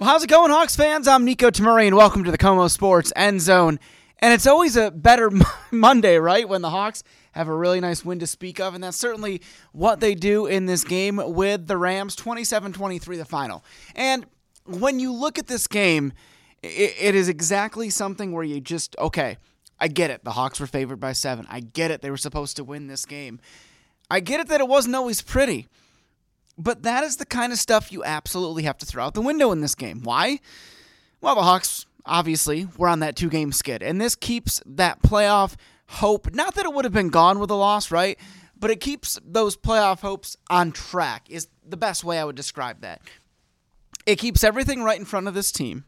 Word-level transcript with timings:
Well, 0.00 0.08
how's 0.08 0.24
it 0.24 0.30
going, 0.30 0.50
Hawks 0.50 0.76
fans? 0.76 1.06
I'm 1.06 1.26
Nico 1.26 1.50
Tamuri, 1.50 1.86
and 1.86 1.94
welcome 1.94 2.24
to 2.24 2.30
the 2.30 2.38
KOMO 2.38 2.70
Sports 2.70 3.12
End 3.16 3.38
Zone. 3.42 3.78
And 4.20 4.32
it's 4.32 4.46
always 4.46 4.74
a 4.74 4.90
better 4.90 5.30
Monday, 5.70 6.16
right? 6.16 6.48
When 6.48 6.62
the 6.62 6.70
Hawks 6.70 7.02
have 7.32 7.48
a 7.48 7.54
really 7.54 7.80
nice 7.80 8.02
win 8.02 8.18
to 8.20 8.26
speak 8.26 8.60
of, 8.60 8.74
and 8.74 8.82
that's 8.82 8.96
certainly 8.96 9.42
what 9.72 10.00
they 10.00 10.14
do 10.14 10.46
in 10.46 10.64
this 10.64 10.84
game 10.84 11.20
with 11.22 11.66
the 11.66 11.76
Rams 11.76 12.16
27 12.16 12.72
23, 12.72 13.18
the 13.18 13.26
final. 13.26 13.62
And 13.94 14.24
when 14.64 15.00
you 15.00 15.12
look 15.12 15.38
at 15.38 15.48
this 15.48 15.66
game, 15.66 16.14
it, 16.62 16.94
it 16.98 17.14
is 17.14 17.28
exactly 17.28 17.90
something 17.90 18.32
where 18.32 18.42
you 18.42 18.58
just, 18.58 18.96
okay, 18.98 19.36
I 19.78 19.88
get 19.88 20.10
it. 20.10 20.24
The 20.24 20.32
Hawks 20.32 20.58
were 20.60 20.66
favored 20.66 20.98
by 20.98 21.12
seven. 21.12 21.46
I 21.50 21.60
get 21.60 21.90
it. 21.90 22.00
They 22.00 22.10
were 22.10 22.16
supposed 22.16 22.56
to 22.56 22.64
win 22.64 22.86
this 22.86 23.04
game. 23.04 23.38
I 24.10 24.20
get 24.20 24.40
it 24.40 24.48
that 24.48 24.62
it 24.62 24.66
wasn't 24.68 24.96
always 24.96 25.20
pretty. 25.20 25.68
But 26.60 26.82
that 26.82 27.04
is 27.04 27.16
the 27.16 27.24
kind 27.24 27.52
of 27.52 27.58
stuff 27.58 27.90
you 27.90 28.04
absolutely 28.04 28.64
have 28.64 28.76
to 28.78 28.86
throw 28.86 29.06
out 29.06 29.14
the 29.14 29.22
window 29.22 29.50
in 29.50 29.62
this 29.62 29.74
game. 29.74 30.02
Why? 30.02 30.40
Well, 31.22 31.34
the 31.34 31.42
Hawks 31.42 31.86
obviously 32.04 32.68
were 32.76 32.88
on 32.88 33.00
that 33.00 33.16
two 33.16 33.30
game 33.30 33.50
skid, 33.50 33.82
and 33.82 33.98
this 33.98 34.14
keeps 34.14 34.62
that 34.66 35.00
playoff 35.00 35.56
hope. 35.86 36.34
Not 36.34 36.54
that 36.56 36.66
it 36.66 36.74
would 36.74 36.84
have 36.84 36.92
been 36.92 37.08
gone 37.08 37.38
with 37.38 37.50
a 37.50 37.54
loss, 37.54 37.90
right? 37.90 38.18
But 38.58 38.70
it 38.70 38.80
keeps 38.80 39.18
those 39.24 39.56
playoff 39.56 40.00
hopes 40.00 40.36
on 40.50 40.70
track, 40.72 41.30
is 41.30 41.48
the 41.66 41.78
best 41.78 42.04
way 42.04 42.18
I 42.18 42.24
would 42.24 42.36
describe 42.36 42.82
that. 42.82 43.00
It 44.04 44.16
keeps 44.16 44.44
everything 44.44 44.82
right 44.82 44.98
in 44.98 45.06
front 45.06 45.28
of 45.28 45.34
this 45.34 45.50
team 45.50 45.84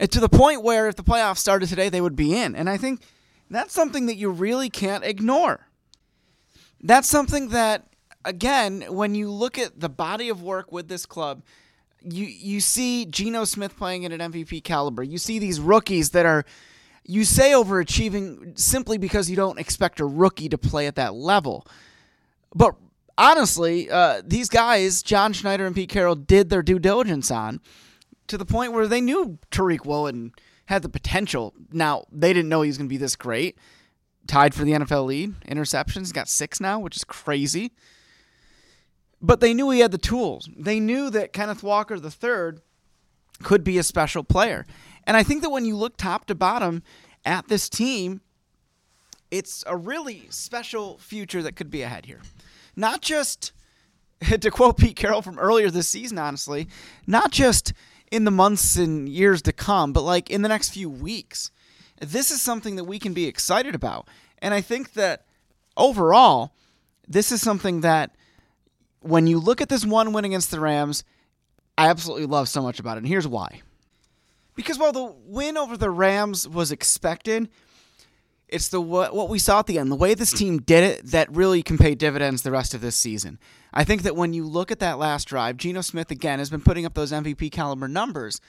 to 0.00 0.18
the 0.18 0.28
point 0.28 0.64
where 0.64 0.88
if 0.88 0.96
the 0.96 1.04
playoffs 1.04 1.38
started 1.38 1.68
today, 1.68 1.88
they 1.88 2.00
would 2.00 2.16
be 2.16 2.34
in. 2.34 2.56
And 2.56 2.68
I 2.68 2.76
think 2.76 3.02
that's 3.48 3.72
something 3.72 4.06
that 4.06 4.16
you 4.16 4.30
really 4.30 4.68
can't 4.68 5.04
ignore. 5.04 5.68
That's 6.80 7.08
something 7.08 7.50
that 7.50 7.86
again, 8.24 8.84
when 8.88 9.14
you 9.14 9.30
look 9.30 9.58
at 9.58 9.80
the 9.80 9.88
body 9.88 10.28
of 10.28 10.42
work 10.42 10.72
with 10.72 10.88
this 10.88 11.06
club, 11.06 11.42
you 12.02 12.26
you 12.26 12.60
see 12.60 13.06
Geno 13.06 13.44
Smith 13.44 13.76
playing 13.76 14.04
at 14.04 14.12
an 14.12 14.32
MVP 14.32 14.64
caliber. 14.64 15.02
You 15.02 15.18
see 15.18 15.38
these 15.38 15.60
rookies 15.60 16.10
that 16.10 16.26
are 16.26 16.44
you 17.04 17.24
say 17.24 17.52
overachieving 17.52 18.58
simply 18.58 18.98
because 18.98 19.28
you 19.28 19.36
don't 19.36 19.58
expect 19.58 20.00
a 20.00 20.04
rookie 20.04 20.48
to 20.48 20.58
play 20.58 20.86
at 20.86 20.96
that 20.96 21.14
level. 21.14 21.66
But 22.54 22.74
honestly, 23.18 23.90
uh, 23.90 24.22
these 24.24 24.48
guys, 24.48 25.02
John 25.02 25.32
Schneider 25.32 25.66
and 25.66 25.74
Pete 25.74 25.88
Carroll, 25.88 26.14
did 26.14 26.50
their 26.50 26.62
due 26.62 26.78
diligence 26.78 27.30
on 27.30 27.60
to 28.28 28.38
the 28.38 28.44
point 28.44 28.72
where 28.72 28.86
they 28.86 29.00
knew 29.00 29.38
Tariq 29.50 29.84
Woolen 29.84 30.32
had 30.66 30.82
the 30.82 30.88
potential. 30.88 31.54
Now, 31.72 32.04
they 32.12 32.32
didn't 32.32 32.48
know 32.48 32.62
he 32.62 32.68
was 32.68 32.78
going 32.78 32.88
to 32.88 32.92
be 32.92 32.98
this 32.98 33.16
great. 33.16 33.58
Tied 34.28 34.54
for 34.54 34.64
the 34.64 34.72
NFL 34.72 35.06
lead, 35.06 35.34
interceptions, 35.48 36.12
got 36.12 36.28
six 36.28 36.60
now, 36.60 36.78
which 36.78 36.96
is 36.96 37.02
crazy 37.02 37.72
but 39.22 39.40
they 39.40 39.54
knew 39.54 39.70
he 39.70 39.80
had 39.80 39.92
the 39.92 39.98
tools. 39.98 40.48
They 40.56 40.80
knew 40.80 41.08
that 41.10 41.32
Kenneth 41.32 41.62
Walker 41.62 41.94
III 41.94 42.58
could 43.42 43.62
be 43.62 43.78
a 43.78 43.82
special 43.82 44.24
player. 44.24 44.66
And 45.06 45.16
I 45.16 45.22
think 45.22 45.42
that 45.42 45.50
when 45.50 45.64
you 45.64 45.76
look 45.76 45.96
top 45.96 46.26
to 46.26 46.34
bottom 46.34 46.82
at 47.24 47.48
this 47.48 47.68
team, 47.68 48.20
it's 49.30 49.64
a 49.66 49.76
really 49.76 50.26
special 50.28 50.98
future 50.98 51.42
that 51.42 51.56
could 51.56 51.70
be 51.70 51.82
ahead 51.82 52.06
here. 52.06 52.20
Not 52.76 53.00
just, 53.00 53.52
to 54.40 54.50
quote 54.50 54.76
Pete 54.76 54.96
Carroll 54.96 55.22
from 55.22 55.38
earlier 55.38 55.70
this 55.70 55.88
season, 55.88 56.18
honestly, 56.18 56.68
not 57.06 57.30
just 57.30 57.72
in 58.10 58.24
the 58.24 58.30
months 58.30 58.76
and 58.76 59.08
years 59.08 59.40
to 59.42 59.52
come, 59.52 59.92
but 59.92 60.02
like 60.02 60.30
in 60.30 60.42
the 60.42 60.48
next 60.48 60.70
few 60.70 60.90
weeks. 60.90 61.50
This 62.00 62.30
is 62.30 62.42
something 62.42 62.76
that 62.76 62.84
we 62.84 62.98
can 62.98 63.14
be 63.14 63.26
excited 63.26 63.74
about. 63.74 64.08
And 64.40 64.52
I 64.52 64.60
think 64.60 64.94
that 64.94 65.24
overall, 65.76 66.52
this 67.06 67.30
is 67.30 67.40
something 67.40 67.80
that 67.82 68.14
when 69.02 69.26
you 69.26 69.38
look 69.38 69.60
at 69.60 69.68
this 69.68 69.84
one 69.84 70.12
win 70.12 70.24
against 70.24 70.50
the 70.50 70.60
Rams, 70.60 71.04
I 71.76 71.88
absolutely 71.88 72.26
love 72.26 72.48
so 72.48 72.62
much 72.62 72.78
about 72.80 72.96
it. 72.96 72.98
And 72.98 73.08
here's 73.08 73.28
why. 73.28 73.62
Because 74.54 74.78
while 74.78 74.92
the 74.92 75.14
win 75.26 75.56
over 75.56 75.76
the 75.76 75.90
Rams 75.90 76.46
was 76.46 76.72
expected, 76.72 77.48
it's 78.48 78.68
the 78.68 78.80
what 78.80 79.30
we 79.30 79.38
saw 79.38 79.60
at 79.60 79.66
the 79.66 79.78
end, 79.78 79.90
the 79.90 79.96
way 79.96 80.12
this 80.12 80.32
team 80.32 80.58
did 80.58 80.84
it, 80.84 81.06
that 81.06 81.34
really 81.34 81.62
can 81.62 81.78
pay 81.78 81.94
dividends 81.94 82.42
the 82.42 82.50
rest 82.50 82.74
of 82.74 82.82
this 82.82 82.96
season. 82.96 83.38
I 83.72 83.84
think 83.84 84.02
that 84.02 84.14
when 84.14 84.34
you 84.34 84.46
look 84.46 84.70
at 84.70 84.78
that 84.80 84.98
last 84.98 85.26
drive, 85.26 85.56
Geno 85.56 85.80
Smith 85.80 86.10
again 86.10 86.38
has 86.38 86.50
been 86.50 86.60
putting 86.60 86.84
up 86.84 86.92
those 86.92 87.12
MVP 87.12 87.50
caliber 87.50 87.88
numbers, 87.88 88.42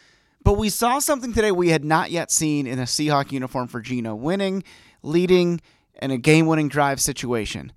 but 0.43 0.57
we 0.57 0.67
saw 0.67 0.99
something 0.99 1.31
today 1.31 1.53
we 1.53 1.69
had 1.69 1.85
not 1.85 2.11
yet 2.11 2.31
seen 2.31 2.67
in 2.67 2.79
a 2.79 2.83
Seahawk 2.83 3.31
uniform 3.31 3.69
for 3.69 3.79
Geno, 3.79 4.13
winning, 4.13 4.63
leading, 5.03 5.61
in 6.01 6.11
a 6.11 6.17
game-winning 6.17 6.67
drive 6.67 6.99
situation. 6.99 7.71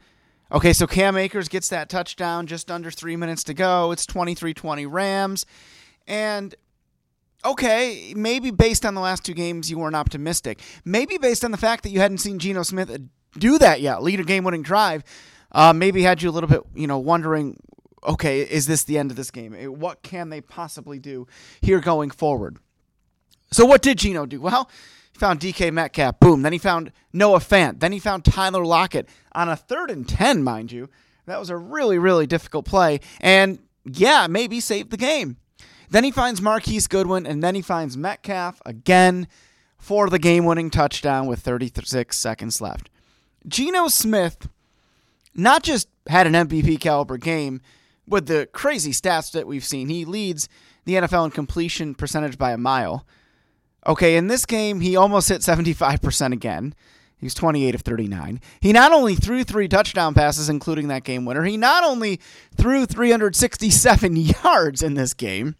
Okay, 0.52 0.72
so 0.72 0.86
Cam 0.86 1.16
Akers 1.16 1.48
gets 1.48 1.68
that 1.70 1.88
touchdown 1.88 2.46
just 2.46 2.70
under 2.70 2.90
three 2.90 3.16
minutes 3.16 3.42
to 3.44 3.54
go. 3.54 3.90
It's 3.90 4.06
23 4.06 4.54
20 4.54 4.86
Rams. 4.86 5.44
And 6.06 6.54
okay, 7.44 8.12
maybe 8.16 8.52
based 8.52 8.86
on 8.86 8.94
the 8.94 9.00
last 9.00 9.24
two 9.24 9.34
games, 9.34 9.70
you 9.70 9.78
weren't 9.78 9.96
optimistic. 9.96 10.60
Maybe 10.84 11.18
based 11.18 11.44
on 11.44 11.50
the 11.50 11.56
fact 11.56 11.82
that 11.82 11.90
you 11.90 11.98
hadn't 11.98 12.18
seen 12.18 12.38
Geno 12.38 12.62
Smith 12.62 12.96
do 13.36 13.58
that 13.58 13.80
yet, 13.80 14.02
lead 14.04 14.20
a 14.20 14.24
game 14.24 14.44
winning 14.44 14.62
drive, 14.62 15.02
uh, 15.50 15.72
maybe 15.72 16.02
had 16.02 16.22
you 16.22 16.30
a 16.30 16.32
little 16.32 16.48
bit, 16.48 16.60
you 16.74 16.86
know, 16.86 16.98
wondering, 16.98 17.58
okay, 18.06 18.40
is 18.42 18.66
this 18.66 18.84
the 18.84 18.98
end 18.98 19.10
of 19.10 19.16
this 19.16 19.32
game? 19.32 19.52
What 19.80 20.02
can 20.02 20.28
they 20.28 20.40
possibly 20.40 21.00
do 21.00 21.26
here 21.60 21.80
going 21.80 22.10
forward? 22.10 22.58
So, 23.50 23.64
what 23.64 23.82
did 23.82 23.98
Geno 23.98 24.26
do? 24.26 24.40
Well, 24.40 24.70
found 25.16 25.40
DK 25.40 25.72
Metcalf. 25.72 26.20
Boom. 26.20 26.42
Then 26.42 26.52
he 26.52 26.58
found 26.58 26.92
Noah 27.12 27.40
Fant. 27.40 27.80
Then 27.80 27.92
he 27.92 27.98
found 27.98 28.24
Tyler 28.24 28.64
Lockett 28.64 29.08
on 29.32 29.48
a 29.48 29.56
third 29.56 29.90
and 29.90 30.08
10, 30.08 30.42
mind 30.42 30.72
you. 30.72 30.88
That 31.26 31.40
was 31.40 31.50
a 31.50 31.56
really, 31.56 31.98
really 31.98 32.26
difficult 32.26 32.64
play. 32.64 33.00
And 33.20 33.58
yeah, 33.84 34.26
maybe 34.28 34.60
saved 34.60 34.90
the 34.90 34.96
game. 34.96 35.36
Then 35.90 36.04
he 36.04 36.10
finds 36.10 36.42
Marquise 36.42 36.86
Goodwin, 36.86 37.26
and 37.26 37.42
then 37.42 37.54
he 37.54 37.62
finds 37.62 37.96
Metcalf 37.96 38.60
again 38.66 39.28
for 39.78 40.08
the 40.10 40.18
game 40.18 40.44
winning 40.44 40.70
touchdown 40.70 41.26
with 41.26 41.40
36 41.40 42.16
seconds 42.16 42.60
left. 42.60 42.90
Geno 43.46 43.88
Smith 43.88 44.48
not 45.34 45.62
just 45.62 45.88
had 46.08 46.26
an 46.26 46.32
MVP 46.32 46.80
caliber 46.80 47.18
game 47.18 47.60
with 48.08 48.26
the 48.26 48.48
crazy 48.52 48.92
stats 48.92 49.30
that 49.32 49.46
we've 49.46 49.64
seen, 49.64 49.88
he 49.88 50.04
leads 50.04 50.48
the 50.84 50.94
NFL 50.94 51.26
in 51.26 51.30
completion 51.32 51.94
percentage 51.94 52.38
by 52.38 52.52
a 52.52 52.58
mile. 52.58 53.06
Okay, 53.86 54.16
in 54.16 54.26
this 54.26 54.46
game, 54.46 54.80
he 54.80 54.96
almost 54.96 55.28
hit 55.28 55.42
75% 55.42 56.32
again. 56.32 56.74
He 57.18 57.24
was 57.24 57.34
28 57.34 57.74
of 57.74 57.80
39. 57.80 58.40
He 58.60 58.72
not 58.72 58.92
only 58.92 59.14
threw 59.14 59.42
three 59.42 59.68
touchdown 59.68 60.12
passes, 60.12 60.48
including 60.48 60.88
that 60.88 61.04
game 61.04 61.24
winner, 61.24 61.44
he 61.44 61.56
not 61.56 61.82
only 61.82 62.20
threw 62.56 62.84
367 62.84 64.16
yards 64.44 64.82
in 64.82 64.94
this 64.94 65.14
game, 65.14 65.54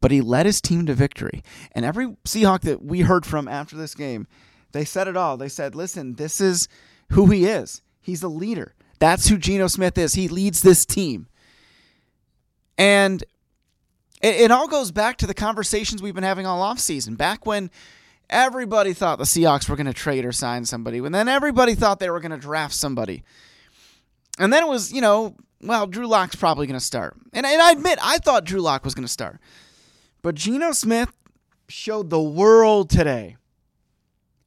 but 0.00 0.10
he 0.10 0.20
led 0.20 0.46
his 0.46 0.60
team 0.60 0.86
to 0.86 0.94
victory. 0.94 1.42
And 1.72 1.84
every 1.84 2.08
Seahawk 2.24 2.60
that 2.62 2.84
we 2.84 3.00
heard 3.00 3.26
from 3.26 3.48
after 3.48 3.76
this 3.76 3.94
game, 3.94 4.28
they 4.72 4.84
said 4.84 5.08
it 5.08 5.16
all. 5.16 5.36
They 5.36 5.48
said, 5.48 5.74
listen, 5.74 6.14
this 6.14 6.40
is 6.40 6.68
who 7.10 7.26
he 7.26 7.46
is. 7.46 7.82
He's 8.00 8.22
a 8.22 8.28
leader. 8.28 8.74
That's 8.98 9.28
who 9.28 9.38
Geno 9.38 9.66
Smith 9.66 9.98
is. 9.98 10.14
He 10.14 10.28
leads 10.28 10.62
this 10.62 10.86
team. 10.86 11.26
And 12.78 13.24
it, 14.22 14.36
it 14.36 14.50
all 14.50 14.68
goes 14.68 14.90
back 14.90 15.18
to 15.18 15.26
the 15.26 15.34
conversations 15.34 16.00
we've 16.00 16.14
been 16.14 16.24
having 16.24 16.46
all 16.46 16.62
offseason. 16.62 17.16
Back 17.16 17.44
when 17.44 17.70
everybody 18.30 18.92
thought 18.92 19.18
the 19.18 19.24
Seahawks 19.24 19.68
were 19.68 19.76
going 19.76 19.86
to 19.86 19.92
trade 19.92 20.24
or 20.24 20.32
sign 20.32 20.64
somebody, 20.64 20.98
and 20.98 21.14
then 21.14 21.28
everybody 21.28 21.74
thought 21.74 21.98
they 21.98 22.10
were 22.10 22.20
going 22.20 22.32
to 22.32 22.38
draft 22.38 22.74
somebody. 22.74 23.22
And 24.38 24.52
then 24.52 24.62
it 24.62 24.68
was, 24.68 24.92
you 24.92 25.00
know, 25.00 25.36
well, 25.60 25.86
Drew 25.86 26.06
Lock's 26.06 26.36
probably 26.36 26.66
going 26.66 26.78
to 26.78 26.84
start. 26.84 27.16
And, 27.32 27.44
and 27.44 27.60
I 27.60 27.72
admit, 27.72 27.98
I 28.02 28.18
thought 28.18 28.44
Drew 28.44 28.60
Lock 28.60 28.84
was 28.84 28.94
going 28.94 29.06
to 29.06 29.12
start. 29.12 29.38
But 30.22 30.34
Geno 30.34 30.72
Smith 30.72 31.12
showed 31.68 32.10
the 32.10 32.20
world 32.20 32.90
today, 32.90 33.36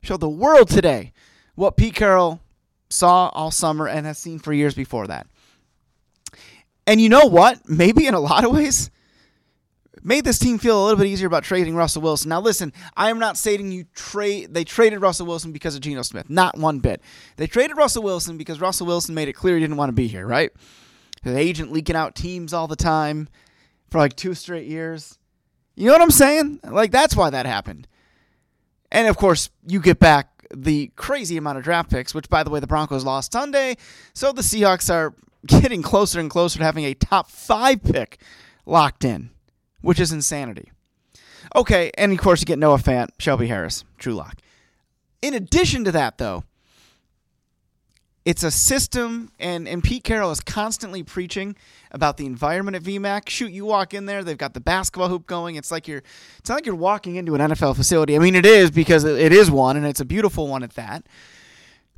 showed 0.01 0.21
the 0.21 0.29
world 0.29 0.69
today 0.69 1.13
what 1.55 1.77
Pete 1.77 1.95
Carroll 1.95 2.41
saw 2.89 3.29
all 3.29 3.51
summer 3.51 3.87
and 3.87 4.05
has 4.05 4.17
seen 4.17 4.39
for 4.39 4.53
years 4.53 4.73
before 4.73 5.07
that. 5.07 5.27
And 6.87 7.01
you 7.01 7.09
know 7.09 7.25
what? 7.25 7.67
Maybe 7.67 8.05
in 8.05 8.13
a 8.13 8.19
lot 8.19 8.45
of 8.45 8.51
ways, 8.51 8.91
made 10.05 10.23
this 10.23 10.39
team 10.39 10.57
feel 10.57 10.81
a 10.81 10.83
little 10.83 10.99
bit 10.99 11.07
easier 11.07 11.27
about 11.27 11.43
trading 11.43 11.75
Russell 11.75 12.01
Wilson. 12.01 12.29
Now, 12.29 12.39
listen, 12.39 12.71
I 12.95 13.09
am 13.09 13.19
not 13.19 13.37
saying 13.37 13.71
you 13.71 13.85
trade. 13.95 14.53
They 14.53 14.63
traded 14.63 15.01
Russell 15.01 15.25
Wilson 15.25 15.51
because 15.51 15.75
of 15.75 15.81
Geno 15.81 16.03
Smith, 16.03 16.29
not 16.29 16.57
one 16.57 16.79
bit. 16.79 17.01
They 17.37 17.47
traded 17.47 17.75
Russell 17.75 18.03
Wilson 18.03 18.37
because 18.37 18.61
Russell 18.61 18.87
Wilson 18.87 19.15
made 19.15 19.27
it 19.27 19.33
clear 19.33 19.55
he 19.55 19.61
didn't 19.61 19.77
want 19.77 19.89
to 19.89 19.93
be 19.93 20.07
here. 20.07 20.25
Right? 20.25 20.51
The 21.23 21.37
agent 21.37 21.71
leaking 21.71 21.95
out 21.95 22.15
teams 22.15 22.53
all 22.53 22.67
the 22.67 22.75
time 22.75 23.27
for 23.89 23.97
like 23.97 24.15
two 24.15 24.33
straight 24.33 24.67
years. 24.67 25.17
You 25.75 25.87
know 25.87 25.93
what 25.93 26.01
I'm 26.01 26.11
saying? 26.11 26.59
Like 26.63 26.91
that's 26.91 27.15
why 27.15 27.29
that 27.31 27.45
happened. 27.45 27.87
And 28.91 29.07
of 29.07 29.17
course, 29.17 29.49
you 29.67 29.81
get 29.81 29.99
back 29.99 30.29
the 30.53 30.91
crazy 30.95 31.37
amount 31.37 31.57
of 31.57 31.63
draft 31.63 31.89
picks, 31.89 32.13
which, 32.13 32.29
by 32.29 32.43
the 32.43 32.49
way, 32.49 32.59
the 32.59 32.67
Broncos 32.67 33.03
lost 33.03 33.33
Sunday. 33.33 33.77
So 34.13 34.31
the 34.31 34.41
Seahawks 34.41 34.93
are 34.93 35.13
getting 35.47 35.81
closer 35.81 36.19
and 36.19 36.29
closer 36.29 36.59
to 36.59 36.65
having 36.65 36.85
a 36.85 36.93
top 36.93 37.29
five 37.29 37.83
pick 37.83 38.19
locked 38.65 39.03
in, 39.03 39.31
which 39.85 39.99
is 39.99 40.11
insanity. 40.11 40.71
Okay, 41.55 41.91
and 41.95 42.11
of 42.11 42.17
course, 42.17 42.41
you 42.41 42.45
get 42.45 42.57
Noah 42.57 42.79
Fant, 42.79 43.09
Shelby 43.19 43.47
Harris, 43.47 43.85
Drew 43.99 44.15
Lock. 44.15 44.41
In 45.21 45.35
addition 45.35 45.85
to 45.85 45.91
that, 45.91 46.17
though, 46.17 46.43
it's 48.25 48.41
a 48.41 48.49
system, 48.49 49.31
and, 49.39 49.67
and 49.67 49.83
Pete 49.83 50.03
Carroll 50.03 50.31
is 50.31 50.41
constantly 50.41 51.03
preaching 51.03 51.55
about 51.91 52.17
the 52.17 52.25
environment 52.25 52.75
at 52.75 52.81
VMAC. 52.81 53.29
Shoot, 53.29 53.51
you 53.51 53.65
walk 53.65 53.93
in 53.93 54.07
there, 54.07 54.23
they've 54.23 54.35
got 54.35 54.55
the 54.55 54.59
basketball 54.59 55.07
hoop 55.07 55.27
going. 55.27 55.55
It's 55.55 55.71
like 55.71 55.87
you're, 55.87 56.01
it's 56.39 56.49
not 56.49 56.55
like 56.55 56.65
you're 56.65 56.73
walking 56.73 57.15
into 57.15 57.35
an 57.35 57.41
NFL 57.41 57.75
facility. 57.75 58.15
I 58.15 58.19
mean, 58.19 58.33
it 58.33 58.45
is 58.45 58.71
because 58.71 59.03
it 59.03 59.31
is 59.31 59.51
one, 59.51 59.77
and 59.77 59.85
it's 59.85 59.99
a 59.99 60.05
beautiful 60.05 60.47
one 60.47 60.63
at 60.63 60.73
that. 60.73 61.05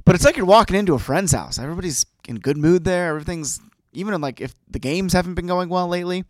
But 0.03 0.15
it's 0.15 0.25
like 0.25 0.35
you're 0.35 0.45
walking 0.45 0.75
into 0.75 0.93
a 0.93 0.99
friend's 0.99 1.31
house. 1.31 1.57
Everybody's 1.57 2.05
in 2.27 2.39
good 2.39 2.57
mood 2.57 2.83
there. 2.83 3.07
Everything's 3.11 3.61
even 3.93 4.13
in 4.13 4.19
like 4.19 4.41
if 4.41 4.53
the 4.69 4.79
games 4.79 5.13
haven't 5.13 5.35
been 5.35 5.47
going 5.47 5.69
well 5.69 5.87
lately. 5.87 6.25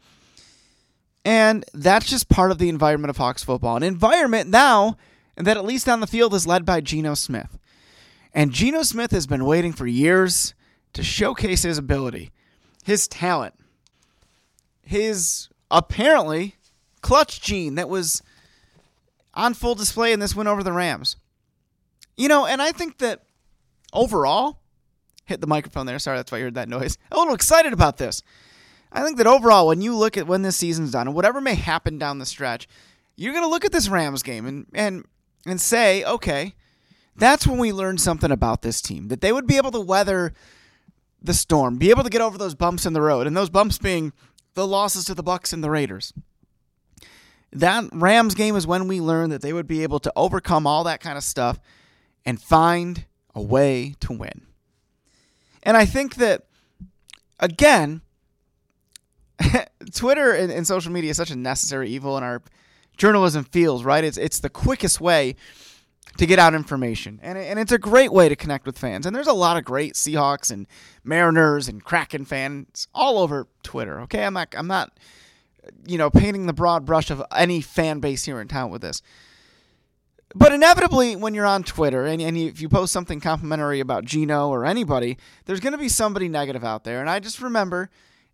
And 1.28 1.66
that's 1.74 2.10
just 2.10 2.30
part 2.30 2.52
of 2.52 2.58
the 2.58 2.70
environment 2.70 3.10
of 3.10 3.18
Hawks 3.18 3.44
football. 3.44 3.76
An 3.76 3.84
environment 3.84 4.50
now 4.50 4.96
that 5.36 5.58
at 5.58 5.66
least 5.66 5.90
on 5.90 6.00
the 6.00 6.08
field 6.08 6.34
is 6.34 6.48
led 6.48 6.64
by 6.64 6.80
Geno 6.80 7.16
Smith. 7.16 7.60
And 8.34 8.54
Geno 8.54 8.82
Smith 8.82 9.12
has 9.12 9.28
been 9.28 9.44
waiting 9.44 9.74
for 9.74 9.86
years 9.86 10.54
to 10.94 11.04
showcase 11.04 11.64
his 11.64 11.78
ability, 11.78 12.32
his 12.86 13.10
talent, 13.10 13.56
his 14.82 15.50
apparently 15.70 16.56
clutch 17.02 17.42
gene 17.42 17.76
that 17.76 17.90
was 17.90 18.24
on 19.34 19.54
full 19.54 19.76
display 19.76 20.14
in 20.14 20.22
this 20.22 20.34
win 20.34 20.48
over 20.48 20.64
the 20.64 20.72
Rams. 20.72 21.18
You 22.16 22.30
know, 22.30 22.46
and 22.46 22.62
I 22.62 22.72
think 22.72 23.00
that 23.00 23.24
overall, 23.92 24.60
hit 25.26 25.42
the 25.42 25.48
microphone 25.48 25.88
there. 25.88 26.00
Sorry, 26.00 26.18
that's 26.18 26.32
why 26.32 26.38
you 26.38 26.46
heard 26.46 26.56
that 26.56 26.70
noise. 26.70 26.98
A 27.12 27.18
little 27.18 27.34
excited 27.34 27.74
about 27.74 27.98
this. 27.98 28.24
I 28.92 29.04
think 29.04 29.18
that 29.18 29.28
overall, 29.28 29.68
when 29.68 29.82
you 29.82 29.96
look 29.96 30.18
at 30.18 30.28
when 30.28 30.42
this 30.42 30.58
season's 30.58 30.92
done 30.92 31.08
and 31.08 31.16
whatever 31.16 31.42
may 31.42 31.56
happen 31.56 31.98
down 31.98 32.20
the 32.20 32.26
stretch, 32.26 32.68
you're 33.16 33.34
going 33.34 33.44
to 33.44 33.50
look 33.50 33.66
at 33.66 33.72
this 33.72 33.90
Rams 33.90 34.24
game 34.24 34.46
and, 34.46 34.66
and 34.74 35.06
and 35.46 35.62
say, 35.62 36.04
okay, 36.04 36.54
that's 37.16 37.48
when 37.48 37.58
we 37.58 37.72
learned 37.72 38.02
something 38.02 38.32
about 38.32 38.62
this 38.62 38.82
team 38.82 39.08
that 39.08 39.22
they 39.22 39.32
would 39.32 39.48
be 39.48 39.58
able 39.58 39.72
to 39.72 39.80
weather 39.80 40.34
the 41.22 41.34
storm, 41.34 41.78
be 41.78 41.90
able 41.90 42.04
to 42.04 42.10
get 42.10 42.22
over 42.22 42.38
those 42.38 42.56
bumps 42.56 42.86
in 42.86 42.94
the 42.94 43.02
road, 43.02 43.28
and 43.28 43.36
those 43.36 43.50
bumps 43.50 43.78
being 43.78 44.14
the 44.54 44.68
losses 44.68 45.06
to 45.06 45.14
the 45.14 45.24
Bucks 45.24 45.52
and 45.52 45.64
the 45.64 45.70
Raiders. 45.70 46.14
That 47.52 47.86
Rams 47.92 48.36
game 48.36 48.56
is 48.56 48.68
when 48.68 48.88
we 48.88 49.00
learned 49.00 49.32
that 49.32 49.42
they 49.42 49.54
would 49.54 49.68
be 49.68 49.84
able 49.84 50.00
to 50.00 50.14
overcome 50.16 50.68
all 50.68 50.84
that 50.84 51.00
kind 51.00 51.18
of 51.18 51.24
stuff 51.24 51.60
and 52.26 52.42
find 52.42 53.06
a 53.34 53.42
way 53.42 53.96
to 54.02 54.14
win. 54.14 54.48
And 55.64 55.78
I 55.78 55.86
think 55.86 56.16
that 56.16 56.46
again, 57.40 58.02
Twitter 59.94 60.32
and, 60.32 60.52
and, 60.52 60.66
social 60.66 60.92
media 60.92 61.12
is 61.12 61.18
such 61.18 61.32
a 61.32 61.36
necessary 61.36 61.90
evil 61.90 62.18
in 62.18 62.24
our 62.24 62.42
journalism 62.98 63.44
fields, 63.44 63.84
right? 63.84 64.04
It's 64.04 64.18
it's 64.18 64.40
the 64.40 64.50
quickest 64.50 65.00
way 65.00 65.36
to 66.18 66.26
get 66.26 66.40
out 66.40 66.56
information. 66.56 67.20
And, 67.22 67.38
and 67.38 67.60
it's 67.60 67.72
a 67.72 67.78
great 67.78 68.12
way 68.12 68.28
to 68.28 68.36
connect 68.36 68.66
with 68.66 68.78
fans. 68.78 69.06
And 69.06 69.16
there's 69.16 69.28
a 69.28 69.34
lot 69.34 69.58
of 69.58 69.64
great 69.64 69.94
Seahawks 69.94 70.52
and 70.52 70.66
Mariners 71.04 71.68
and 71.68 71.84
Kraken 71.84 72.26
fans 72.26 72.88
all 72.94 73.20
over 73.20 73.48
Twitter. 73.64 74.02
Okay, 74.02 74.24
I'm 74.24 74.34
not 74.34 74.54
I'm 74.58 74.68
not 74.68 74.98
you 75.86 75.98
know 75.98 76.10
painting 76.10 76.48
the 76.48 76.54
broad 76.54 76.86
brush 76.86 77.10
of 77.10 77.24
any 77.36 77.62
fan 77.62 78.00
base 78.00 78.26
here 78.26 78.42
in 78.42 78.48
town 78.48 78.72
with 78.72 78.82
this. 78.82 79.02
But 80.36 80.52
inevitably, 80.52 81.16
when 81.16 81.34
you're 81.34 81.46
on 81.46 81.64
Twitter 81.64 82.06
and, 82.06 82.22
and 82.22 82.38
if 82.38 82.62
you 82.62 82.68
post 82.68 82.92
something 82.92 83.22
complimentary 83.22 83.80
about 83.80 84.04
Geno 84.04 84.50
or 84.50 84.66
anybody, 84.66 85.18
there's 85.46 85.62
going 85.62 85.72
to 85.72 85.80
be 85.80 85.88
somebody 85.88 86.28
negative 86.28 86.66
out 86.66 86.84
there. 86.84 87.00
And 87.00 87.10
I 87.10 87.20
just 87.20 87.42
remember 87.42 87.90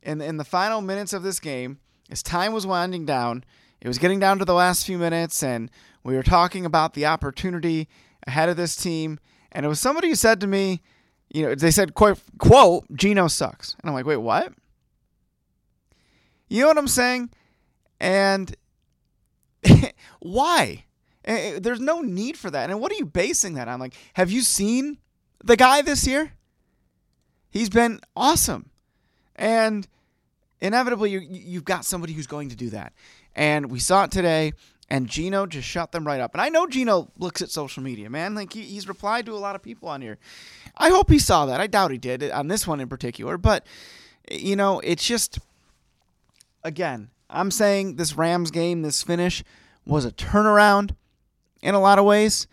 in, 0.06 0.22
in 0.22 0.38
the 0.38 0.44
final 0.44 0.82
minutes 0.82 1.14
of 1.14 1.24
this 1.24 1.40
game, 1.40 1.80
as 2.10 2.22
time 2.22 2.54
was 2.54 2.68
winding 2.68 3.06
down, 3.06 3.44
it 3.82 3.88
was 3.88 3.98
getting 3.98 4.20
down 4.20 4.40
to 4.40 4.46
the 4.46 4.54
last 4.54 4.86
few 4.86 4.98
minutes, 4.98 5.44
and 5.44 5.70
we 6.04 6.16
were 6.16 6.24
talking 6.24 6.66
about 6.66 6.94
the 6.94 7.06
opportunity 7.06 7.90
ahead 8.28 8.50
of 8.50 8.58
this 8.58 8.76
team. 8.76 9.20
And 9.52 9.66
it 9.66 9.70
was 9.70 9.80
somebody 9.80 10.10
who 10.10 10.16
said 10.16 10.40
to 10.42 10.48
me, 10.48 10.82
you 11.30 11.44
know, 11.44 11.56
they 11.56 11.72
said, 11.72 11.94
quote, 11.94 12.20
quote 12.38 12.86
Geno 12.96 13.28
sucks. 13.28 13.76
And 13.82 13.90
I'm 13.90 13.94
like, 13.94 14.06
wait, 14.06 14.18
what? 14.18 14.54
You 16.48 16.62
know 16.62 16.68
what 16.68 16.78
I'm 16.78 16.88
saying? 16.88 17.32
And 18.00 18.56
why? 20.20 20.86
Eh, 21.26 21.56
eh, 21.56 21.60
there's 21.60 21.80
no 21.80 22.02
need 22.02 22.38
for 22.38 22.52
that. 22.52 22.70
And 22.70 22.80
what 22.80 22.92
are 22.92 22.96
you 22.96 23.06
basing 23.06 23.56
that 23.56 23.68
on? 23.68 23.80
Like, 23.80 23.96
have 24.14 24.30
you 24.30 24.42
seen 24.42 25.00
the 25.44 25.56
guy 25.56 25.82
this 25.82 26.06
year? 26.06 26.34
He's 27.50 27.70
been 27.70 28.00
awesome. 28.16 28.70
And 29.36 29.88
inevitably, 30.62 31.12
you, 31.12 31.20
you've 31.20 31.66
got 31.66 31.86
somebody 31.86 32.14
who's 32.14 32.28
going 32.28 32.50
to 32.50 32.56
do 32.56 32.70
that. 32.70 32.94
And 33.36 33.72
we 33.72 33.80
saw 33.80 34.04
it 34.04 34.12
today, 34.12 34.54
and 34.90 35.08
Geno 35.08 35.46
just 35.46 35.68
shut 35.68 35.92
them 35.92 36.06
right 36.06 36.20
up. 36.22 36.34
And 36.34 36.42
I 36.42 36.50
know 36.50 36.68
Geno 36.68 37.10
looks 37.18 37.42
at 37.42 37.50
social 37.50 37.82
media, 37.82 38.10
man. 38.10 38.36
Like 38.36 38.54
he, 38.54 38.62
he's 38.62 38.88
replied 38.88 39.26
to 39.26 39.34
a 39.34 39.40
lot 39.40 39.56
of 39.56 39.64
people 39.64 39.90
on 39.90 40.02
here. 40.02 40.18
I 40.78 40.90
hope 40.90 41.10
he 41.10 41.20
saw 41.20 41.46
that. 41.48 41.60
I 41.60 41.68
doubt 41.68 41.92
he 41.92 41.98
did 41.98 42.30
on 42.32 42.48
this 42.48 42.68
one 42.68 42.80
in 42.80 42.90
particular. 42.90 43.38
But, 43.38 43.66
you 44.32 44.56
know, 44.56 44.80
it's 44.82 45.06
just, 45.06 45.40
again, 46.64 47.10
I'm 47.30 47.52
saying 47.52 47.96
this 47.96 48.16
Rams 48.16 48.52
game, 48.52 48.82
this 48.84 49.04
finish, 49.04 49.44
was 49.86 50.06
a 50.06 50.12
turnaround 50.12 50.96
in 51.62 51.76
a 51.76 51.82
lot 51.82 52.00
of 52.00 52.06
ways. 52.06 52.48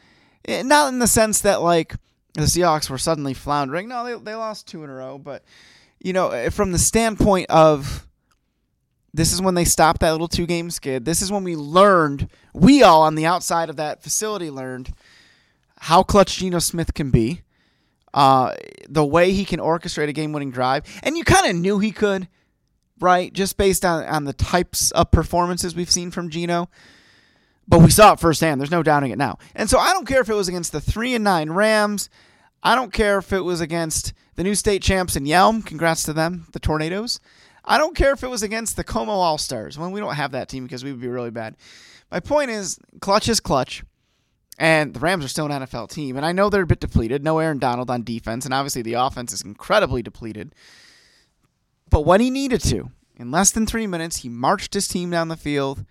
Eh, 0.46 0.62
not 0.62 0.92
in 0.92 0.98
the 0.98 1.06
sense 1.06 1.40
that, 1.42 1.60
like, 1.60 1.94
the 2.34 2.42
Seahawks 2.42 2.88
were 2.88 2.98
suddenly 2.98 3.34
floundering. 3.34 3.88
No, 3.88 4.04
they, 4.04 4.14
they 4.14 4.34
lost 4.34 4.66
two 4.66 4.82
in 4.84 4.90
a 4.90 4.94
row. 4.94 5.18
But, 5.18 5.44
you 6.00 6.12
know, 6.12 6.30
eh, 6.30 6.48
from 6.48 6.72
the 6.72 6.78
standpoint 6.78 7.50
of 7.50 8.06
this 9.12 9.32
is 9.32 9.42
when 9.42 9.54
they 9.54 9.64
stopped 9.64 10.00
that 10.00 10.12
little 10.12 10.28
two 10.28 10.46
game 10.46 10.70
skid. 10.70 11.04
This 11.04 11.20
is 11.22 11.32
when 11.32 11.44
we 11.44 11.56
learned, 11.56 12.28
we 12.54 12.82
all 12.82 13.02
on 13.02 13.14
the 13.14 13.26
outside 13.26 13.68
of 13.68 13.76
that 13.76 14.02
facility 14.02 14.50
learned 14.50 14.92
how 15.80 16.02
clutch 16.02 16.36
Geno 16.36 16.58
Smith 16.58 16.94
can 16.94 17.10
be, 17.10 17.40
uh, 18.12 18.54
the 18.88 19.04
way 19.04 19.32
he 19.32 19.44
can 19.44 19.60
orchestrate 19.60 20.08
a 20.08 20.12
game 20.12 20.32
winning 20.32 20.50
drive. 20.50 20.84
And 21.02 21.16
you 21.16 21.24
kind 21.24 21.46
of 21.46 21.56
knew 21.56 21.78
he 21.78 21.90
could, 21.90 22.28
right? 23.00 23.32
Just 23.32 23.56
based 23.56 23.84
on, 23.84 24.04
on 24.04 24.24
the 24.24 24.32
types 24.32 24.90
of 24.92 25.10
performances 25.10 25.74
we've 25.74 25.90
seen 25.90 26.10
from 26.10 26.28
Geno. 26.28 26.68
But 27.66 27.80
we 27.80 27.90
saw 27.90 28.12
it 28.12 28.20
firsthand. 28.20 28.60
There's 28.60 28.70
no 28.70 28.82
doubting 28.82 29.10
it 29.10 29.18
now. 29.18 29.38
And 29.54 29.70
so 29.70 29.78
I 29.78 29.92
don't 29.92 30.06
care 30.06 30.20
if 30.20 30.28
it 30.28 30.34
was 30.34 30.48
against 30.48 30.72
the 30.72 30.80
3 30.80 31.14
and 31.14 31.24
9 31.24 31.50
Rams. 31.50 32.10
I 32.62 32.74
don't 32.74 32.92
care 32.92 33.18
if 33.18 33.32
it 33.32 33.40
was 33.40 33.60
against 33.60 34.12
the 34.36 34.44
new 34.44 34.54
state 34.54 34.82
champs 34.82 35.16
in 35.16 35.24
Yelm. 35.24 35.64
Congrats 35.64 36.02
to 36.04 36.12
them, 36.12 36.46
the 36.52 36.60
Tornadoes. 36.60 37.20
I 37.64 37.78
don't 37.78 37.96
care 37.96 38.12
if 38.12 38.22
it 38.22 38.28
was 38.28 38.42
against 38.42 38.76
the 38.76 38.84
KOMO 38.84 39.08
All 39.08 39.38
Stars. 39.38 39.78
When 39.78 39.90
we 39.90 40.00
don't 40.00 40.14
have 40.14 40.32
that 40.32 40.48
team 40.48 40.64
because 40.64 40.84
we 40.84 40.92
would 40.92 41.00
be 41.00 41.08
really 41.08 41.30
bad. 41.30 41.56
My 42.10 42.20
point 42.20 42.50
is, 42.50 42.78
clutch 43.00 43.28
is 43.28 43.40
clutch, 43.40 43.84
and 44.58 44.92
the 44.94 45.00
Rams 45.00 45.24
are 45.24 45.28
still 45.28 45.50
an 45.50 45.62
NFL 45.62 45.90
team. 45.90 46.16
And 46.16 46.26
I 46.26 46.32
know 46.32 46.50
they're 46.50 46.62
a 46.62 46.66
bit 46.66 46.80
depleted. 46.80 47.22
No 47.22 47.38
Aaron 47.38 47.58
Donald 47.58 47.90
on 47.90 48.02
defense, 48.02 48.44
and 48.44 48.52
obviously 48.52 48.82
the 48.82 48.94
offense 48.94 49.32
is 49.32 49.42
incredibly 49.42 50.02
depleted. 50.02 50.54
But 51.88 52.04
when 52.04 52.20
he 52.20 52.30
needed 52.30 52.60
to, 52.62 52.90
in 53.16 53.30
less 53.30 53.50
than 53.50 53.66
three 53.66 53.86
minutes, 53.86 54.18
he 54.18 54.28
marched 54.28 54.74
his 54.74 54.88
team 54.88 55.10
down 55.10 55.28
the 55.28 55.36
field 55.36 55.84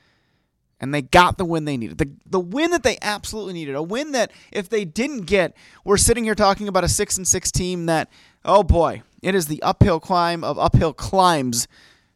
and 0.79 0.93
they 0.93 1.01
got 1.01 1.37
the 1.37 1.45
win 1.45 1.65
they 1.65 1.77
needed. 1.77 1.97
The, 1.97 2.11
the 2.25 2.39
win 2.39 2.71
that 2.71 2.83
they 2.83 2.97
absolutely 3.01 3.53
needed. 3.53 3.75
A 3.75 3.83
win 3.83 4.13
that 4.13 4.31
if 4.51 4.69
they 4.69 4.85
didn't 4.85 5.21
get, 5.21 5.55
we're 5.83 5.97
sitting 5.97 6.23
here 6.23 6.35
talking 6.35 6.67
about 6.67 6.83
a 6.83 6.87
6 6.87 7.17
and 7.17 7.27
6 7.27 7.51
team 7.51 7.85
that 7.87 8.09
oh 8.45 8.63
boy, 8.63 9.03
it 9.21 9.35
is 9.35 9.47
the 9.47 9.61
uphill 9.61 9.99
climb 9.99 10.43
of 10.43 10.57
uphill 10.57 10.93
climbs 10.93 11.67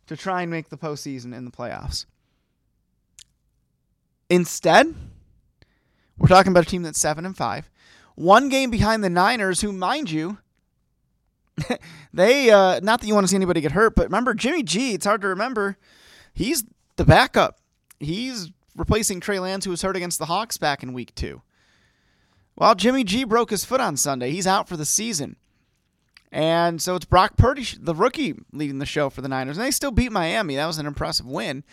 to 0.07 0.17
try 0.17 0.41
and 0.41 0.51
make 0.51 0.69
the 0.69 0.77
postseason 0.77 1.35
in 1.35 1.45
the 1.45 1.51
playoffs. 1.51 2.05
Instead, 4.29 4.93
we're 6.17 6.27
talking 6.27 6.51
about 6.51 6.65
a 6.65 6.69
team 6.69 6.83
that's 6.83 6.99
seven 6.99 7.25
and 7.25 7.35
five, 7.35 7.69
one 8.15 8.49
game 8.49 8.69
behind 8.69 9.03
the 9.03 9.09
Niners, 9.09 9.61
who, 9.61 9.71
mind 9.71 10.09
you, 10.11 10.37
they 12.13 12.49
uh, 12.49 12.79
not 12.81 13.01
that 13.01 13.07
you 13.07 13.13
want 13.13 13.25
to 13.25 13.27
see 13.27 13.35
anybody 13.35 13.61
get 13.61 13.73
hurt, 13.73 13.95
but 13.95 14.05
remember 14.05 14.33
Jimmy 14.33 14.63
G. 14.63 14.93
It's 14.93 15.05
hard 15.05 15.21
to 15.21 15.27
remember. 15.27 15.77
He's 16.33 16.63
the 16.95 17.05
backup. 17.05 17.59
He's 18.03 18.51
replacing 18.75 19.19
Trey 19.19 19.39
Lance, 19.39 19.65
who 19.65 19.71
was 19.71 19.81
hurt 19.81 19.95
against 19.95 20.19
the 20.19 20.25
Hawks 20.25 20.57
back 20.57 20.83
in 20.83 20.93
Week 20.93 21.13
Two. 21.15 21.41
Well, 22.55 22.75
Jimmy 22.75 23.03
G 23.03 23.23
broke 23.23 23.49
his 23.49 23.65
foot 23.65 23.81
on 23.81 23.97
Sunday. 23.97 24.31
He's 24.31 24.47
out 24.47 24.67
for 24.67 24.77
the 24.77 24.85
season. 24.85 25.37
And 26.31 26.81
so 26.81 26.95
it's 26.95 27.05
Brock 27.05 27.37
Purdy, 27.37 27.65
the 27.79 27.93
rookie, 27.93 28.35
leading 28.51 28.79
the 28.79 28.85
show 28.85 29.09
for 29.09 29.21
the 29.21 29.27
Niners. 29.27 29.57
And 29.57 29.65
they 29.65 29.71
still 29.71 29.91
beat 29.91 30.11
Miami. 30.11 30.55
That 30.55 30.65
was 30.65 30.79
an 30.79 30.87
impressive 30.87 31.27
win. 31.27 31.63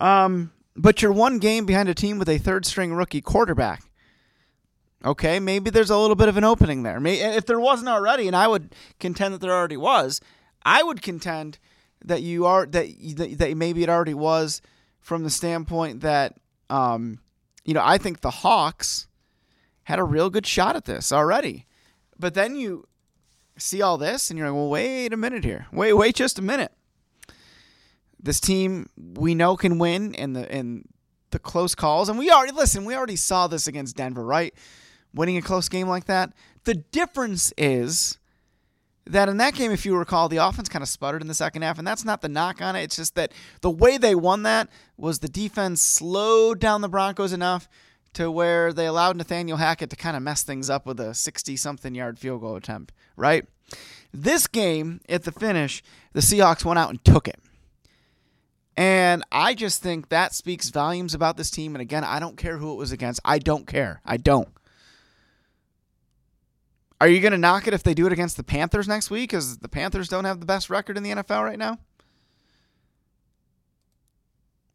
Um, 0.00 0.52
but 0.76 1.02
you're 1.02 1.12
one 1.12 1.38
game 1.38 1.66
behind 1.66 1.88
a 1.88 1.94
team 1.94 2.18
with 2.18 2.28
a 2.28 2.38
third 2.38 2.64
string 2.64 2.94
rookie 2.94 3.20
quarterback. 3.20 3.82
Okay, 5.04 5.38
maybe 5.38 5.70
there's 5.70 5.90
a 5.90 5.98
little 5.98 6.16
bit 6.16 6.28
of 6.28 6.36
an 6.36 6.44
opening 6.44 6.82
there. 6.82 7.00
If 7.04 7.46
there 7.46 7.60
wasn't 7.60 7.88
already, 7.88 8.26
and 8.26 8.36
I 8.36 8.48
would 8.48 8.74
contend 8.98 9.34
that 9.34 9.40
there 9.40 9.52
already 9.52 9.76
was, 9.76 10.20
I 10.64 10.82
would 10.82 11.02
contend 11.02 11.58
that 12.04 12.22
you 12.22 12.46
are 12.46 12.66
that, 12.66 12.88
that 13.38 13.56
maybe 13.56 13.82
it 13.82 13.88
already 13.88 14.14
was 14.14 14.60
from 15.00 15.24
the 15.24 15.30
standpoint 15.30 16.00
that 16.00 16.36
um, 16.70 17.20
you 17.64 17.74
know 17.74 17.82
I 17.84 17.98
think 17.98 18.20
the 18.20 18.30
Hawks 18.30 19.06
had 19.84 19.98
a 19.98 20.04
real 20.04 20.28
good 20.28 20.46
shot 20.46 20.76
at 20.76 20.84
this 20.84 21.10
already. 21.12 21.66
But 22.18 22.34
then 22.34 22.56
you 22.56 22.86
see 23.56 23.80
all 23.80 23.96
this 23.96 24.28
and 24.28 24.38
you're 24.38 24.48
like, 24.48 24.54
well, 24.54 24.68
wait 24.68 25.12
a 25.12 25.16
minute 25.16 25.44
here. 25.44 25.66
Wait, 25.72 25.94
wait 25.94 26.14
just 26.14 26.38
a 26.38 26.42
minute. 26.42 26.72
This 28.20 28.38
team 28.38 28.90
we 28.96 29.34
know 29.34 29.56
can 29.56 29.78
win 29.78 30.14
in 30.14 30.32
the 30.32 30.52
in 30.54 30.84
the 31.30 31.38
close 31.38 31.74
calls. 31.74 32.08
And 32.08 32.18
we 32.18 32.30
already 32.30 32.52
listen, 32.52 32.84
we 32.84 32.94
already 32.94 33.16
saw 33.16 33.46
this 33.46 33.66
against 33.66 33.96
Denver, 33.96 34.24
right? 34.24 34.52
Winning 35.14 35.36
a 35.36 35.42
close 35.42 35.68
game 35.68 35.88
like 35.88 36.04
that. 36.04 36.32
The 36.64 36.74
difference 36.74 37.52
is 37.56 38.18
that 39.08 39.28
in 39.28 39.36
that 39.38 39.54
game, 39.54 39.70
if 39.72 39.84
you 39.84 39.96
recall, 39.96 40.28
the 40.28 40.36
offense 40.38 40.68
kind 40.68 40.82
of 40.82 40.88
sputtered 40.88 41.22
in 41.22 41.28
the 41.28 41.34
second 41.34 41.62
half, 41.62 41.78
and 41.78 41.86
that's 41.86 42.04
not 42.04 42.20
the 42.20 42.28
knock 42.28 42.60
on 42.62 42.76
it. 42.76 42.82
It's 42.82 42.96
just 42.96 43.14
that 43.14 43.32
the 43.60 43.70
way 43.70 43.98
they 43.98 44.14
won 44.14 44.42
that 44.44 44.68
was 44.96 45.18
the 45.18 45.28
defense 45.28 45.82
slowed 45.82 46.58
down 46.60 46.80
the 46.80 46.88
Broncos 46.88 47.32
enough 47.32 47.68
to 48.14 48.30
where 48.30 48.72
they 48.72 48.86
allowed 48.86 49.16
Nathaniel 49.16 49.58
Hackett 49.58 49.90
to 49.90 49.96
kind 49.96 50.16
of 50.16 50.22
mess 50.22 50.42
things 50.42 50.70
up 50.70 50.86
with 50.86 50.98
a 51.00 51.14
60 51.14 51.56
something 51.56 51.94
yard 51.94 52.18
field 52.18 52.40
goal 52.40 52.56
attempt, 52.56 52.92
right? 53.16 53.44
This 54.12 54.46
game, 54.46 55.00
at 55.08 55.24
the 55.24 55.32
finish, 55.32 55.82
the 56.12 56.20
Seahawks 56.20 56.64
went 56.64 56.78
out 56.78 56.90
and 56.90 57.04
took 57.04 57.28
it. 57.28 57.38
And 58.76 59.24
I 59.32 59.54
just 59.54 59.82
think 59.82 60.08
that 60.08 60.34
speaks 60.34 60.70
volumes 60.70 61.12
about 61.12 61.36
this 61.36 61.50
team. 61.50 61.74
And 61.74 61.82
again, 61.82 62.04
I 62.04 62.20
don't 62.20 62.36
care 62.36 62.58
who 62.58 62.72
it 62.72 62.76
was 62.76 62.92
against. 62.92 63.20
I 63.24 63.38
don't 63.38 63.66
care. 63.66 64.00
I 64.04 64.16
don't. 64.16 64.48
Are 67.00 67.08
you 67.08 67.20
going 67.20 67.32
to 67.32 67.38
knock 67.38 67.68
it 67.68 67.74
if 67.74 67.82
they 67.84 67.94
do 67.94 68.06
it 68.06 68.12
against 68.12 68.36
the 68.36 68.42
Panthers 68.42 68.88
next 68.88 69.10
week? 69.10 69.30
Because 69.30 69.58
the 69.58 69.68
Panthers 69.68 70.08
don't 70.08 70.24
have 70.24 70.40
the 70.40 70.46
best 70.46 70.68
record 70.68 70.96
in 70.96 71.02
the 71.04 71.10
NFL 71.10 71.44
right 71.44 71.58
now. 71.58 71.78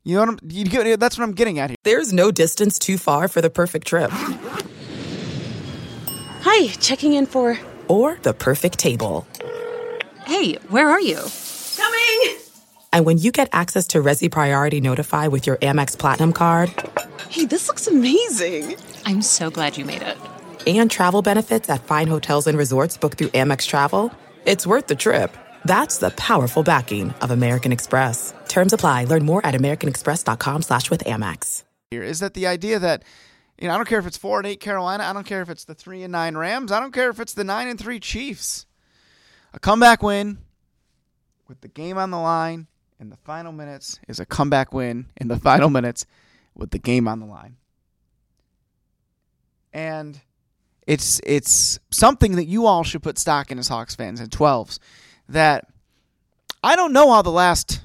You 0.04 0.16
know 0.16 0.22
what 0.22 0.30
I'm, 0.30 0.40
you 0.50 0.66
get, 0.66 1.00
that's 1.00 1.18
what 1.18 1.24
I'm 1.24 1.34
getting 1.34 1.60
at 1.60 1.70
here. 1.70 1.78
There's 1.84 2.12
no 2.12 2.32
distance 2.32 2.78
too 2.78 2.98
far 2.98 3.28
for 3.28 3.42
the 3.42 3.50
perfect 3.50 3.88
trip. 3.88 4.12
Hi, 6.42 6.68
checking 6.80 7.14
in 7.14 7.26
for. 7.26 7.58
Or 7.88 8.18
the 8.22 8.34
perfect 8.34 8.80
table. 8.80 9.26
Hey, 10.26 10.56
where 10.70 10.90
are 10.90 11.02
you? 11.02 11.20
Coming! 11.78 12.38
And 12.92 13.06
when 13.06 13.18
you 13.18 13.32
get 13.32 13.50
access 13.54 13.88
to 13.88 14.00
Resy 14.00 14.30
Priority 14.30 14.82
Notify 14.82 15.28
with 15.28 15.48
your 15.48 15.58
Amex 15.58 15.98
Platinum 15.98 16.34
card. 16.34 16.70
Hey, 17.30 17.46
this 17.46 17.68
looks 17.68 17.88
amazing! 17.88 18.76
I'm 19.06 19.22
so 19.22 19.50
glad 19.50 19.78
you 19.78 19.86
made 19.86 20.02
it. 20.02 20.18
And 20.66 20.90
travel 20.90 21.22
benefits 21.22 21.70
at 21.70 21.84
fine 21.84 22.08
hotels 22.08 22.48
and 22.48 22.58
resorts 22.58 22.98
booked 22.98 23.18
through 23.18 23.30
Amex 23.30 23.68
Travel. 23.68 24.14
It's 24.46 24.68
worth 24.68 24.88
the 24.88 24.96
trip. 24.96 25.36
That's 25.66 25.98
the 25.98 26.12
powerful 26.12 26.64
backing 26.64 27.12
of 27.22 27.32
American 27.32 27.72
Express. 27.72 28.34
Terms 28.48 28.74
apply. 28.74 29.06
Learn 29.06 29.26
more 29.26 29.46
at 29.46 29.56
americanexpress.com 29.56 30.62
slash 30.62 30.90
with 30.90 31.04
Amex. 31.06 31.64
Here 31.92 32.04
is 32.04 32.20
that 32.20 32.34
the 32.34 32.48
idea 32.48 32.80
that, 32.80 33.04
you 33.60 33.68
know, 33.68 33.74
I 33.74 33.78
don't 33.78 33.88
care 33.88 34.00
if 34.00 34.08
it's 34.08 34.18
four 34.18 34.40
and 34.40 34.48
eight 34.48 34.60
Carolina, 34.60 35.04
I 35.04 35.14
don't 35.14 35.26
care 35.26 35.42
if 35.42 35.50
it's 35.50 35.66
the 35.66 35.76
three 35.76 36.04
and 36.04 36.12
nine 36.12 36.36
Rams, 36.36 36.72
I 36.72 36.80
don't 36.80 36.94
care 36.94 37.10
if 37.10 37.20
it's 37.20 37.34
the 37.34 37.44
nine 37.44 37.68
and 37.68 37.80
three 37.80 38.00
Chiefs. 38.00 38.66
A 39.54 39.60
comeback 39.60 40.02
win 40.02 40.40
with 41.48 41.62
the 41.62 41.68
game 41.68 41.98
on 41.98 42.10
the 42.10 42.18
line 42.18 42.68
in 43.00 43.10
the 43.10 43.18
final 43.18 43.52
minutes 43.52 44.00
is 44.08 44.20
a 44.20 44.26
comeback 44.26 44.74
win 44.74 45.06
in 45.18 45.28
the 45.28 45.40
final 45.40 45.70
minutes 45.70 46.06
with 46.56 46.72
the 46.72 46.80
game 46.80 47.08
on 47.08 47.20
the 47.20 47.26
line. 47.26 47.58
And 49.72 50.20
it's 50.88 51.22
it's 51.24 51.80
something 51.92 52.36
that 52.36 52.46
you 52.46 52.66
all 52.66 52.84
should 52.84 53.04
put 53.04 53.18
stock 53.18 53.52
in 53.52 53.60
as 53.60 53.68
Hawks 53.68 53.96
fans 53.96 54.20
and 54.20 54.30
12s 54.30 54.80
that 55.30 55.68
I 56.64 56.76
don't 56.76 56.94
know 56.94 57.12
how 57.12 57.22
the 57.22 57.32
last 57.32 57.82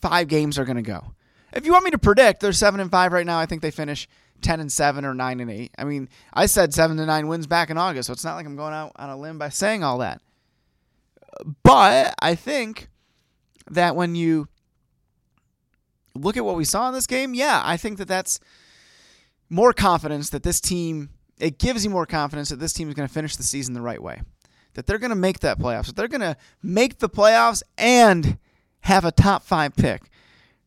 five 0.00 0.28
games 0.28 0.58
are 0.58 0.64
going 0.64 0.76
to 0.76 0.82
go. 0.82 1.12
If 1.52 1.64
you 1.64 1.72
want 1.72 1.84
me 1.84 1.90
to 1.92 1.98
predict, 1.98 2.40
they're 2.40 2.52
seven 2.52 2.80
and 2.80 2.90
five 2.90 3.12
right 3.12 3.26
now. 3.26 3.38
I 3.38 3.46
think 3.46 3.62
they 3.62 3.70
finish 3.70 4.08
ten 4.42 4.60
and 4.60 4.70
seven 4.70 5.04
or 5.04 5.14
nine 5.14 5.40
and 5.40 5.50
eight. 5.50 5.72
I 5.78 5.84
mean, 5.84 6.08
I 6.32 6.46
said 6.46 6.74
seven 6.74 6.96
to 6.98 7.06
nine 7.06 7.28
wins 7.28 7.46
back 7.46 7.70
in 7.70 7.78
August, 7.78 8.08
so 8.08 8.12
it's 8.12 8.24
not 8.24 8.36
like 8.36 8.46
I'm 8.46 8.56
going 8.56 8.74
out 8.74 8.92
on 8.96 9.10
a 9.10 9.16
limb 9.16 9.38
by 9.38 9.48
saying 9.48 9.82
all 9.82 9.98
that. 9.98 10.20
But 11.62 12.14
I 12.20 12.34
think 12.34 12.88
that 13.70 13.96
when 13.96 14.14
you 14.14 14.48
look 16.14 16.36
at 16.36 16.44
what 16.44 16.56
we 16.56 16.64
saw 16.64 16.88
in 16.88 16.94
this 16.94 17.06
game, 17.06 17.34
yeah, 17.34 17.62
I 17.64 17.76
think 17.76 17.98
that 17.98 18.08
that's 18.08 18.40
more 19.48 19.72
confidence 19.72 20.30
that 20.30 20.42
this 20.42 20.60
team. 20.60 21.10
It 21.38 21.58
gives 21.58 21.84
you 21.84 21.90
more 21.90 22.06
confidence 22.06 22.48
that 22.48 22.60
this 22.60 22.72
team 22.72 22.88
is 22.88 22.94
going 22.94 23.08
to 23.08 23.12
finish 23.12 23.36
the 23.36 23.42
season 23.42 23.74
the 23.74 23.82
right 23.82 24.02
way 24.02 24.22
that 24.76 24.86
they're 24.86 24.98
going 24.98 25.10
to 25.10 25.16
make 25.16 25.40
that 25.40 25.58
playoffs, 25.58 25.86
that 25.86 25.96
they're 25.96 26.06
going 26.06 26.20
to 26.20 26.36
make 26.62 26.98
the 26.98 27.08
playoffs 27.08 27.62
and 27.78 28.38
have 28.80 29.06
a 29.06 29.10
top 29.10 29.42
five 29.42 29.74
pick 29.74 30.02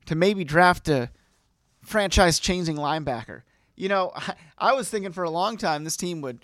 to 0.05 0.15
maybe 0.15 0.43
draft 0.43 0.89
a 0.89 1.11
franchise 1.83 2.39
changing 2.39 2.75
linebacker. 2.75 3.43
You 3.75 3.88
know, 3.88 4.11
I 4.57 4.73
was 4.73 4.89
thinking 4.89 5.11
for 5.11 5.23
a 5.23 5.29
long 5.29 5.57
time 5.57 5.83
this 5.83 5.95
team 5.95 6.21
would 6.21 6.43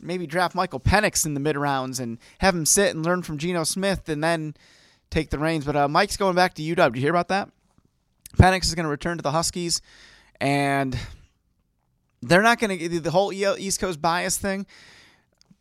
maybe 0.00 0.26
draft 0.26 0.54
Michael 0.54 0.80
Penix 0.80 1.26
in 1.26 1.34
the 1.34 1.40
mid 1.40 1.56
rounds 1.56 1.98
and 1.98 2.18
have 2.38 2.54
him 2.54 2.64
sit 2.64 2.94
and 2.94 3.04
learn 3.04 3.22
from 3.22 3.38
Geno 3.38 3.64
Smith 3.64 4.08
and 4.08 4.22
then 4.22 4.54
take 5.10 5.30
the 5.30 5.38
reins. 5.38 5.64
But 5.64 5.76
uh, 5.76 5.88
Mike's 5.88 6.16
going 6.16 6.36
back 6.36 6.54
to 6.54 6.62
UW. 6.62 6.92
Did 6.92 6.96
you 6.96 7.02
hear 7.02 7.10
about 7.10 7.28
that? 7.28 7.50
Penix 8.38 8.66
is 8.66 8.76
going 8.76 8.84
to 8.84 8.90
return 8.90 9.16
to 9.16 9.22
the 9.22 9.32
Huskies, 9.32 9.82
and 10.40 10.96
they're 12.22 12.42
not 12.42 12.58
going 12.58 12.78
to 12.78 13.00
the 13.00 13.10
whole 13.10 13.32
East 13.32 13.80
Coast 13.80 14.00
bias 14.00 14.36
thing 14.36 14.66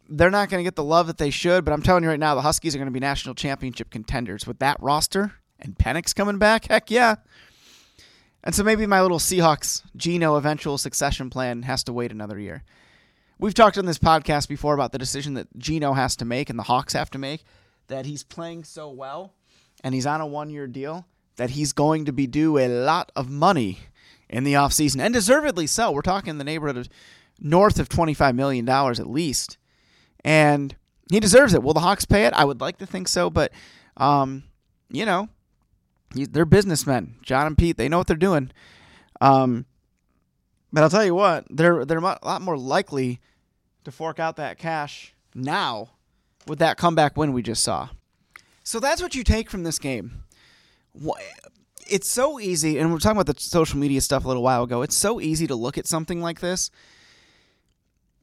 they're 0.10 0.32
not 0.32 0.50
going 0.50 0.60
to 0.60 0.64
get 0.64 0.76
the 0.76 0.84
love 0.84 1.08
that 1.08 1.18
they 1.18 1.30
should. 1.30 1.64
But 1.64 1.72
I'm 1.72 1.82
telling 1.82 2.04
you 2.04 2.10
right 2.10 2.20
now, 2.20 2.36
the 2.36 2.42
Huskies 2.42 2.76
are 2.76 2.80
going 2.80 2.88
to 2.88 2.92
be 2.92 3.00
national 3.00 3.36
championship 3.36 3.92
contenders 3.92 4.48
with 4.48 4.60
that 4.60 4.82
roster 4.82 5.34
and 5.60 5.78
Penix 5.78 6.16
coming 6.16 6.40
back. 6.40 6.66
Heck 6.66 6.90
yeah. 6.90 7.16
And 8.44 8.56
so 8.56 8.64
maybe 8.64 8.86
my 8.86 9.02
little 9.02 9.20
Seahawks 9.20 9.84
Geno 9.96 10.36
eventual 10.36 10.78
succession 10.78 11.30
plan 11.30 11.64
has 11.64 11.84
to 11.84 11.94
wait 11.94 12.12
another 12.12 12.40
year. 12.40 12.64
We've 13.38 13.54
talked 13.54 13.78
on 13.78 13.86
this 13.86 14.00
podcast 14.00 14.48
before 14.48 14.74
about 14.74 14.92
the 14.92 14.98
decision 14.98 15.36
that 15.36 15.48
Geno 15.58 15.94
has 15.94 16.16
to 16.18 16.26
make 16.26 16.50
and 16.50 16.58
the 16.58 16.64
Hawks 16.64 16.94
have 16.94 17.10
to 17.12 17.18
make 17.18 17.44
that 17.88 18.06
he's 18.06 18.24
playing 18.24 18.64
so 18.64 18.90
well 18.90 19.34
and 19.84 19.94
he's 19.94 20.06
on 20.06 20.22
a 20.22 20.28
one 20.28 20.50
year 20.50 20.68
deal 20.68 21.06
that 21.38 21.52
he's 21.52 21.72
going 21.72 22.06
to 22.06 22.12
be 22.12 22.28
due 22.28 22.58
a 22.58 22.68
lot 22.68 23.12
of 23.16 23.30
money 23.30 23.80
in 24.30 24.44
the 24.44 24.54
offseason 24.54 25.02
and 25.02 25.14
deservedly 25.14 25.68
so. 25.68 25.92
We're 25.92 26.02
talking 26.02 26.38
the 26.38 26.44
neighborhood 26.44 26.78
of 26.78 26.90
north 27.40 27.80
of 27.80 27.90
$25 27.90 28.36
million 28.36 28.68
at 28.68 29.10
least 29.10 29.58
and 30.24 30.76
he 31.12 31.20
deserves 31.20 31.54
it. 31.54 31.64
Will 31.64 31.74
the 31.74 31.80
Hawks 31.80 32.06
pay 32.06 32.26
it? 32.26 32.34
I 32.34 32.46
would 32.46 32.62
like 32.62 32.78
to 32.78 32.86
think 32.86 33.08
so, 33.08 33.30
but 33.30 33.52
um, 33.98 34.44
you 34.90 35.06
know, 35.06 35.30
they're 36.14 36.46
businessmen. 36.46 37.16
John 37.22 37.48
and 37.48 37.58
Pete, 37.58 37.78
they 37.78 37.90
know 37.90 37.98
what 37.98 38.08
they're 38.08 38.16
doing. 38.16 38.52
Um, 39.22 39.66
but 40.72 40.84
I'll 40.84 40.90
tell 40.90 41.06
you 41.06 41.16
what, 41.16 41.46
they're 41.50 41.84
they're 41.86 41.98
a 41.98 42.02
lot 42.02 42.42
more 42.42 42.58
likely 42.58 43.20
to 43.84 43.92
fork 43.92 44.20
out 44.20 44.36
that 44.36 44.58
cash 44.58 45.14
now 45.34 45.90
with 46.48 46.60
that 46.60 46.78
comeback 46.78 47.18
win 47.18 47.34
we 47.34 47.42
just 47.42 47.64
saw. 47.64 47.90
So 48.64 48.80
that's 48.80 49.02
what 49.02 49.16
you 49.16 49.24
take 49.24 49.50
from 49.50 49.64
this 49.64 49.80
game. 49.80 50.24
It's 51.90 52.10
so 52.10 52.40
easy, 52.40 52.78
and 52.78 52.90
we 52.90 52.96
are 52.96 53.00
talking 53.00 53.20
about 53.20 53.34
the 53.34 53.42
social 53.42 53.80
media 53.80 54.02
stuff 54.02 54.26
a 54.26 54.28
little 54.28 54.44
while 54.44 54.64
ago. 54.64 54.82
It's 54.82 54.98
so 54.98 55.20
easy 55.20 55.48
to 55.48 55.56
look 55.56 55.78
at 55.78 55.88
something 55.88 56.22
like 56.22 56.40
this 56.40 56.72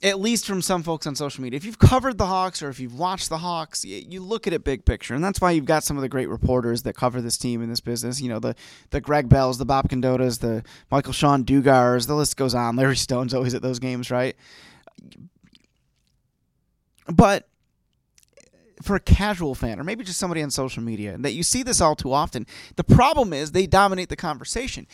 at 0.03 0.21
least 0.21 0.47
from 0.47 0.61
some 0.61 0.83
folks 0.83 1.07
on 1.07 1.15
social 1.15 1.43
media. 1.43 1.57
If 1.57 1.65
you've 1.65 1.79
covered 1.79 2.19
the 2.19 2.27
Hawks 2.27 2.63
or 2.63 2.69
if 2.69 2.79
you've 2.79 2.99
watched 2.99 3.29
the 3.31 3.39
Hawks, 3.39 3.85
you 3.85 4.21
look 4.21 4.47
at 4.47 4.53
it 4.53 4.63
big 4.63 4.85
picture, 4.85 5.15
and 5.15 5.25
that's 5.25 5.41
why 5.41 5.53
you've 5.53 5.65
got 5.65 5.85
some 5.85 5.97
of 5.97 6.03
the 6.03 6.09
great 6.09 6.29
reporters 6.29 6.83
that 6.83 6.95
cover 6.95 7.21
this 7.21 7.39
team 7.39 7.63
in 7.63 7.71
this 7.71 7.81
business. 7.81 8.21
You 8.21 8.29
know, 8.29 8.39
the 8.39 8.55
the 8.91 9.01
Greg 9.01 9.29
Bells, 9.29 9.59
the 9.59 9.65
Bob 9.65 9.89
Condottas, 9.89 10.41
the 10.41 10.63
Michael-Shawn 10.91 11.45
Dugars, 11.45 12.07
the 12.07 12.15
list 12.15 12.37
goes 12.37 12.55
on. 12.55 12.77
Larry 12.77 12.97
Stone's 12.97 13.33
always 13.33 13.55
at 13.55 13.63
those 13.63 13.79
games, 13.79 14.11
right? 14.11 14.37
But 17.07 17.49
for 18.83 18.97
a 18.97 19.01
casual 19.01 19.55
fan 19.55 19.81
or 19.81 19.85
maybe 19.85 20.05
just 20.05 20.19
somebody 20.19 20.43
on 20.43 20.51
social 20.51 20.83
media 20.83 21.17
that 21.19 21.33
you 21.33 21.43
see 21.43 21.63
this 21.63 21.81
all 21.81 21.97
too 21.97 22.13
often, 22.13 22.47
the 22.77 22.85
problem 22.85 23.33
is 23.33 23.53
they 23.53 23.67
dominate 23.67 24.09
the 24.09 24.17
conversation. 24.17 24.87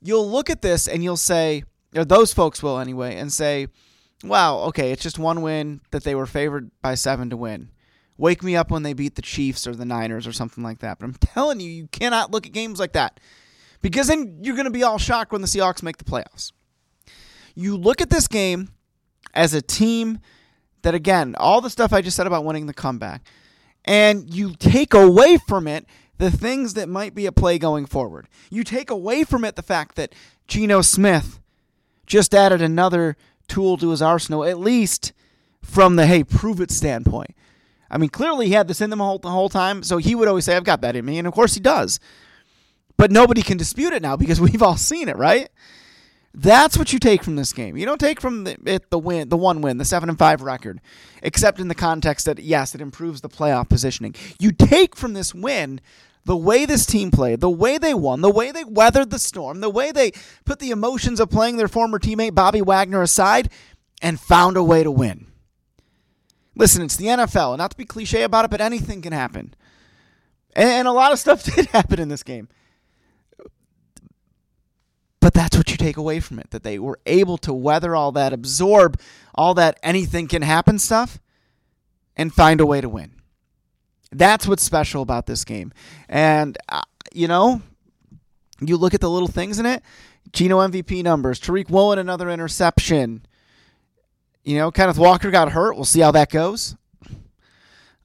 You'll 0.00 0.30
look 0.30 0.48
at 0.48 0.62
this 0.62 0.88
and 0.88 1.02
you'll 1.02 1.16
say, 1.16 1.64
or 1.94 2.04
those 2.04 2.32
folks 2.32 2.62
will 2.62 2.78
anyway, 2.78 3.16
and 3.16 3.32
say 3.32 3.68
wow, 4.24 4.58
okay, 4.58 4.92
it's 4.92 5.02
just 5.02 5.18
one 5.18 5.42
win 5.42 5.80
that 5.90 6.04
they 6.04 6.14
were 6.14 6.26
favored 6.26 6.70
by 6.82 6.94
seven 6.94 7.30
to 7.30 7.36
win. 7.36 7.70
Wake 8.16 8.42
me 8.42 8.56
up 8.56 8.70
when 8.70 8.82
they 8.82 8.92
beat 8.92 9.14
the 9.14 9.22
Chiefs 9.22 9.66
or 9.66 9.74
the 9.74 9.84
Niners 9.84 10.26
or 10.26 10.32
something 10.32 10.64
like 10.64 10.80
that. 10.80 10.98
But 10.98 11.06
I'm 11.06 11.14
telling 11.14 11.60
you, 11.60 11.70
you 11.70 11.86
cannot 11.88 12.32
look 12.32 12.46
at 12.46 12.52
games 12.52 12.80
like 12.80 12.92
that 12.92 13.20
because 13.80 14.08
then 14.08 14.40
you're 14.42 14.56
going 14.56 14.64
to 14.64 14.72
be 14.72 14.82
all 14.82 14.98
shocked 14.98 15.30
when 15.30 15.40
the 15.40 15.46
Seahawks 15.46 15.82
make 15.82 15.98
the 15.98 16.04
playoffs. 16.04 16.52
You 17.54 17.76
look 17.76 18.00
at 18.00 18.10
this 18.10 18.26
game 18.26 18.70
as 19.34 19.54
a 19.54 19.62
team 19.62 20.18
that, 20.88 20.94
again, 20.94 21.34
all 21.38 21.60
the 21.60 21.68
stuff 21.68 21.92
I 21.92 22.00
just 22.00 22.16
said 22.16 22.26
about 22.26 22.46
winning 22.46 22.64
the 22.64 22.72
comeback, 22.72 23.20
and 23.84 24.32
you 24.32 24.54
take 24.58 24.94
away 24.94 25.36
from 25.46 25.68
it 25.68 25.84
the 26.16 26.30
things 26.30 26.72
that 26.74 26.88
might 26.88 27.14
be 27.14 27.26
at 27.26 27.36
play 27.36 27.58
going 27.58 27.84
forward. 27.84 28.26
You 28.48 28.64
take 28.64 28.88
away 28.88 29.22
from 29.24 29.44
it 29.44 29.54
the 29.54 29.62
fact 29.62 29.96
that 29.96 30.14
Geno 30.46 30.80
Smith 30.80 31.40
just 32.06 32.34
added 32.34 32.62
another 32.62 33.18
tool 33.48 33.76
to 33.76 33.90
his 33.90 34.00
arsenal, 34.00 34.46
at 34.46 34.58
least 34.58 35.12
from 35.60 35.96
the 35.96 36.06
hey, 36.06 36.24
prove 36.24 36.58
it 36.58 36.70
standpoint. 36.70 37.36
I 37.90 37.98
mean, 37.98 38.08
clearly 38.08 38.46
he 38.46 38.52
had 38.52 38.66
this 38.66 38.80
in 38.80 38.90
him 38.90 39.00
whole, 39.00 39.18
the 39.18 39.28
whole 39.28 39.50
time, 39.50 39.82
so 39.82 39.98
he 39.98 40.14
would 40.14 40.26
always 40.26 40.46
say, 40.46 40.56
I've 40.56 40.64
got 40.64 40.80
that 40.80 40.96
in 40.96 41.04
me, 41.04 41.18
and 41.18 41.28
of 41.28 41.34
course 41.34 41.52
he 41.52 41.60
does. 41.60 42.00
But 42.96 43.10
nobody 43.10 43.42
can 43.42 43.58
dispute 43.58 43.92
it 43.92 44.00
now 44.00 44.16
because 44.16 44.40
we've 44.40 44.62
all 44.62 44.78
seen 44.78 45.10
it, 45.10 45.18
right? 45.18 45.50
That's 46.40 46.78
what 46.78 46.92
you 46.92 47.00
take 47.00 47.24
from 47.24 47.34
this 47.34 47.52
game. 47.52 47.76
You 47.76 47.84
don't 47.84 47.98
take 47.98 48.20
from 48.20 48.44
the, 48.44 48.56
it 48.64 48.90
the 48.90 48.98
win, 48.98 49.28
the 49.28 49.36
one 49.36 49.60
win, 49.60 49.78
the 49.78 49.84
seven 49.84 50.08
and 50.08 50.16
five 50.16 50.40
record, 50.40 50.80
except 51.20 51.58
in 51.58 51.66
the 51.66 51.74
context 51.74 52.26
that 52.26 52.38
yes, 52.38 52.76
it 52.76 52.80
improves 52.80 53.22
the 53.22 53.28
playoff 53.28 53.68
positioning. 53.68 54.14
You 54.38 54.52
take 54.52 54.94
from 54.94 55.14
this 55.14 55.34
win 55.34 55.80
the 56.24 56.36
way 56.36 56.64
this 56.64 56.86
team 56.86 57.10
played, 57.10 57.40
the 57.40 57.50
way 57.50 57.76
they 57.76 57.92
won, 57.92 58.20
the 58.20 58.30
way 58.30 58.52
they 58.52 58.62
weathered 58.62 59.10
the 59.10 59.18
storm, 59.18 59.60
the 59.60 59.68
way 59.68 59.90
they 59.90 60.12
put 60.44 60.60
the 60.60 60.70
emotions 60.70 61.18
of 61.18 61.28
playing 61.28 61.56
their 61.56 61.66
former 61.66 61.98
teammate 61.98 62.36
Bobby 62.36 62.62
Wagner 62.62 63.02
aside 63.02 63.50
and 64.00 64.20
found 64.20 64.56
a 64.56 64.62
way 64.62 64.84
to 64.84 64.92
win. 64.92 65.26
Listen, 66.54 66.82
it's 66.82 66.96
the 66.96 67.06
NFL, 67.06 67.58
not 67.58 67.72
to 67.72 67.76
be 67.76 67.84
cliche 67.84 68.22
about 68.22 68.44
it, 68.44 68.50
but 68.52 68.60
anything 68.60 69.02
can 69.02 69.12
happen. 69.12 69.54
And 70.54 70.86
a 70.86 70.92
lot 70.92 71.10
of 71.10 71.18
stuff 71.18 71.42
did 71.54 71.66
happen 71.66 71.98
in 71.98 72.08
this 72.08 72.22
game. 72.22 72.48
But 75.28 75.34
that's 75.34 75.58
what 75.58 75.70
you 75.70 75.76
take 75.76 75.98
away 75.98 76.20
from 76.20 76.38
it 76.38 76.52
that 76.52 76.62
they 76.62 76.78
were 76.78 76.98
able 77.04 77.36
to 77.36 77.52
weather 77.52 77.94
all 77.94 78.12
that, 78.12 78.32
absorb 78.32 78.98
all 79.34 79.52
that 79.52 79.78
anything 79.82 80.26
can 80.26 80.40
happen 80.40 80.78
stuff, 80.78 81.18
and 82.16 82.32
find 82.32 82.62
a 82.62 82.66
way 82.66 82.80
to 82.80 82.88
win. 82.88 83.10
That's 84.10 84.48
what's 84.48 84.62
special 84.62 85.02
about 85.02 85.26
this 85.26 85.44
game. 85.44 85.70
And, 86.08 86.56
uh, 86.70 86.80
you 87.12 87.28
know, 87.28 87.60
you 88.58 88.78
look 88.78 88.94
at 88.94 89.02
the 89.02 89.10
little 89.10 89.28
things 89.28 89.58
in 89.58 89.66
it 89.66 89.82
Geno 90.32 90.66
MVP 90.66 91.02
numbers, 91.04 91.38
Tariq 91.38 91.68
Woolen, 91.68 91.98
another 91.98 92.30
interception. 92.30 93.26
You 94.44 94.56
know, 94.56 94.70
Kenneth 94.70 94.96
Walker 94.96 95.30
got 95.30 95.52
hurt. 95.52 95.76
We'll 95.76 95.84
see 95.84 96.00
how 96.00 96.12
that 96.12 96.30
goes. 96.30 96.74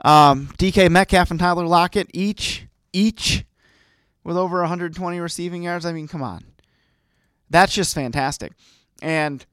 Um, 0.02 0.48
DK 0.58 0.92
Metcalf 0.92 1.32
and 1.32 1.40
Tyler 1.40 1.66
Lockett 1.66 2.10
each, 2.14 2.68
each 2.92 3.46
with 4.26 4.36
over 4.36 4.60
120 4.60 5.22
receiving 5.22 5.64
yards. 5.64 5.86
I 5.86 5.94
mean, 5.94 6.10
come 6.10 6.22
on. 6.22 6.44
That's 7.54 7.76
just 7.76 7.94
fantastic. 7.94 8.54
And, 9.00 9.46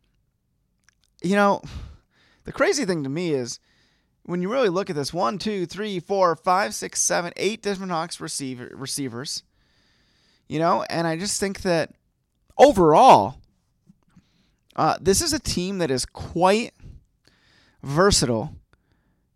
you 1.22 1.36
know, 1.36 1.60
the 2.44 2.50
crazy 2.50 2.86
thing 2.86 3.04
to 3.04 3.10
me 3.10 3.34
is 3.34 3.60
when 4.22 4.40
you 4.40 4.50
really 4.50 4.70
look 4.70 4.88
at 4.88 4.96
this 4.96 5.12
one, 5.12 5.36
two, 5.36 5.66
three, 5.66 6.00
four, 6.00 6.34
five, 6.34 6.74
six, 6.74 7.02
seven, 7.02 7.34
eight 7.36 7.62
different 7.62 7.92
Hawks 7.92 8.18
receiver, 8.18 8.70
receivers, 8.72 9.42
you 10.48 10.58
know, 10.58 10.82
and 10.88 11.06
I 11.06 11.18
just 11.18 11.38
think 11.38 11.60
that 11.60 11.92
overall, 12.56 13.36
uh, 14.76 14.96
this 14.98 15.20
is 15.20 15.34
a 15.34 15.38
team 15.38 15.76
that 15.76 15.90
is 15.90 16.06
quite 16.06 16.72
versatile, 17.82 18.54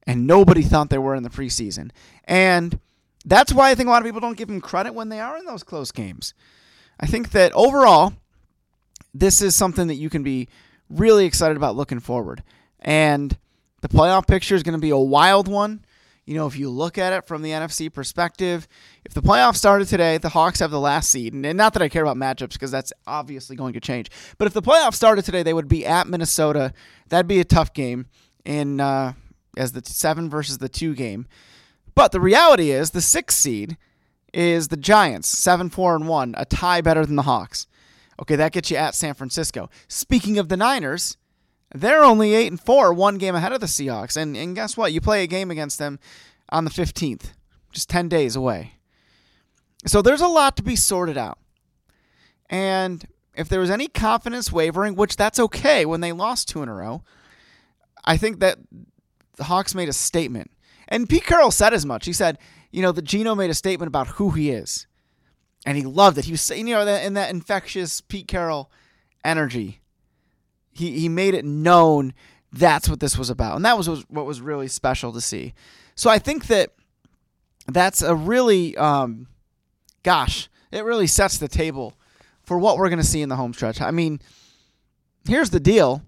and 0.06 0.26
nobody 0.26 0.62
thought 0.62 0.88
they 0.88 0.96
were 0.96 1.14
in 1.14 1.22
the 1.22 1.28
preseason. 1.28 1.90
And 2.24 2.80
that's 3.26 3.52
why 3.52 3.68
I 3.68 3.74
think 3.74 3.88
a 3.88 3.90
lot 3.90 4.00
of 4.00 4.06
people 4.06 4.22
don't 4.22 4.38
give 4.38 4.48
them 4.48 4.62
credit 4.62 4.94
when 4.94 5.10
they 5.10 5.20
are 5.20 5.36
in 5.36 5.44
those 5.44 5.62
close 5.62 5.92
games. 5.92 6.32
I 6.98 7.04
think 7.04 7.32
that 7.32 7.52
overall, 7.52 8.14
this 9.14 9.40
is 9.40 9.54
something 9.54 9.86
that 9.86 9.94
you 9.94 10.10
can 10.10 10.22
be 10.22 10.48
really 10.90 11.24
excited 11.24 11.56
about 11.56 11.76
looking 11.76 12.00
forward. 12.00 12.42
And 12.80 13.36
the 13.80 13.88
playoff 13.88 14.26
picture 14.26 14.54
is 14.54 14.62
going 14.62 14.74
to 14.74 14.80
be 14.80 14.90
a 14.90 14.98
wild 14.98 15.48
one. 15.48 15.84
You 16.26 16.34
know, 16.34 16.46
if 16.46 16.58
you 16.58 16.70
look 16.70 16.96
at 16.96 17.12
it 17.12 17.26
from 17.26 17.42
the 17.42 17.50
NFC 17.50 17.92
perspective, 17.92 18.66
if 19.04 19.12
the 19.12 19.20
playoffs 19.20 19.56
started 19.56 19.88
today, 19.88 20.16
the 20.16 20.30
Hawks 20.30 20.60
have 20.60 20.70
the 20.70 20.80
last 20.80 21.10
seed. 21.10 21.34
And 21.34 21.42
not 21.56 21.74
that 21.74 21.82
I 21.82 21.88
care 21.90 22.02
about 22.02 22.16
matchups 22.16 22.54
because 22.54 22.70
that's 22.70 22.94
obviously 23.06 23.56
going 23.56 23.74
to 23.74 23.80
change. 23.80 24.10
But 24.38 24.46
if 24.46 24.54
the 24.54 24.62
playoffs 24.62 24.94
started 24.94 25.24
today, 25.24 25.42
they 25.42 25.52
would 25.52 25.68
be 25.68 25.84
at 25.84 26.06
Minnesota. 26.06 26.72
That'd 27.10 27.28
be 27.28 27.40
a 27.40 27.44
tough 27.44 27.74
game 27.74 28.06
in 28.44 28.80
uh, 28.80 29.12
as 29.56 29.72
the 29.72 29.82
seven 29.84 30.30
versus 30.30 30.58
the 30.58 30.68
two 30.68 30.94
game. 30.94 31.26
But 31.94 32.10
the 32.10 32.20
reality 32.20 32.70
is 32.70 32.90
the 32.90 33.02
sixth 33.02 33.38
seed 33.38 33.76
is 34.32 34.68
the 34.68 34.76
Giants, 34.76 35.28
seven, 35.28 35.68
four, 35.70 35.94
and 35.94 36.08
one, 36.08 36.34
a 36.38 36.44
tie 36.44 36.80
better 36.80 37.04
than 37.06 37.16
the 37.16 37.22
Hawks. 37.22 37.66
Okay, 38.20 38.36
that 38.36 38.52
gets 38.52 38.70
you 38.70 38.76
at 38.76 38.94
San 38.94 39.14
Francisco. 39.14 39.68
Speaking 39.88 40.38
of 40.38 40.48
the 40.48 40.56
Niners, 40.56 41.16
they're 41.74 42.04
only 42.04 42.34
eight 42.34 42.50
and 42.50 42.60
four, 42.60 42.92
one 42.94 43.18
game 43.18 43.34
ahead 43.34 43.52
of 43.52 43.60
the 43.60 43.66
Seahawks. 43.66 44.16
And 44.16 44.36
and 44.36 44.54
guess 44.54 44.76
what? 44.76 44.92
You 44.92 45.00
play 45.00 45.24
a 45.24 45.28
game 45.28 45.50
against 45.50 45.78
them 45.78 45.98
on 46.50 46.64
the 46.64 46.70
fifteenth, 46.70 47.34
just 47.72 47.90
ten 47.90 48.08
days 48.08 48.36
away. 48.36 48.74
So 49.86 50.00
there's 50.00 50.20
a 50.20 50.28
lot 50.28 50.56
to 50.56 50.62
be 50.62 50.76
sorted 50.76 51.18
out. 51.18 51.38
And 52.48 53.06
if 53.34 53.48
there 53.48 53.60
was 53.60 53.70
any 53.70 53.88
confidence 53.88 54.52
wavering, 54.52 54.94
which 54.94 55.16
that's 55.16 55.40
okay 55.40 55.84
when 55.84 56.00
they 56.00 56.12
lost 56.12 56.48
two 56.48 56.62
in 56.62 56.68
a 56.68 56.74
row, 56.74 57.02
I 58.04 58.16
think 58.16 58.40
that 58.40 58.58
the 59.36 59.44
Hawks 59.44 59.74
made 59.74 59.88
a 59.88 59.92
statement. 59.92 60.50
And 60.86 61.08
Pete 61.08 61.24
Carroll 61.24 61.50
said 61.50 61.74
as 61.74 61.84
much. 61.84 62.06
He 62.06 62.12
said, 62.12 62.38
you 62.70 62.82
know, 62.82 62.92
that 62.92 63.02
Geno 63.02 63.34
made 63.34 63.50
a 63.50 63.54
statement 63.54 63.88
about 63.88 64.06
who 64.06 64.30
he 64.30 64.50
is. 64.50 64.86
And 65.66 65.76
he 65.78 65.84
loved 65.84 66.18
it. 66.18 66.26
He 66.26 66.32
was 66.32 66.50
you 66.50 66.64
know, 66.64 66.86
in 66.86 67.14
that 67.14 67.30
infectious 67.30 68.00
Pete 68.00 68.28
Carroll 68.28 68.70
energy 69.24 69.80
he 70.74 70.98
he 70.98 71.08
made 71.08 71.34
it 71.34 71.44
known 71.44 72.12
that's 72.52 72.88
what 72.88 73.00
this 73.00 73.16
was 73.16 73.30
about, 73.30 73.56
and 73.56 73.64
that 73.64 73.78
was 73.78 73.88
what 74.08 74.26
was 74.26 74.40
really 74.40 74.68
special 74.68 75.12
to 75.12 75.20
see. 75.20 75.54
So 75.94 76.10
I 76.10 76.18
think 76.18 76.46
that 76.48 76.72
that's 77.66 78.02
a 78.02 78.14
really, 78.14 78.76
um, 78.76 79.28
gosh, 80.02 80.48
it 80.70 80.84
really 80.84 81.06
sets 81.06 81.38
the 81.38 81.48
table 81.48 81.94
for 82.42 82.58
what 82.58 82.76
we're 82.76 82.88
going 82.88 83.00
to 83.00 83.04
see 83.04 83.22
in 83.22 83.28
the 83.28 83.36
home 83.36 83.54
stretch. 83.54 83.80
I 83.80 83.90
mean, 83.90 84.20
here's 85.26 85.50
the 85.50 85.60
deal: 85.60 86.02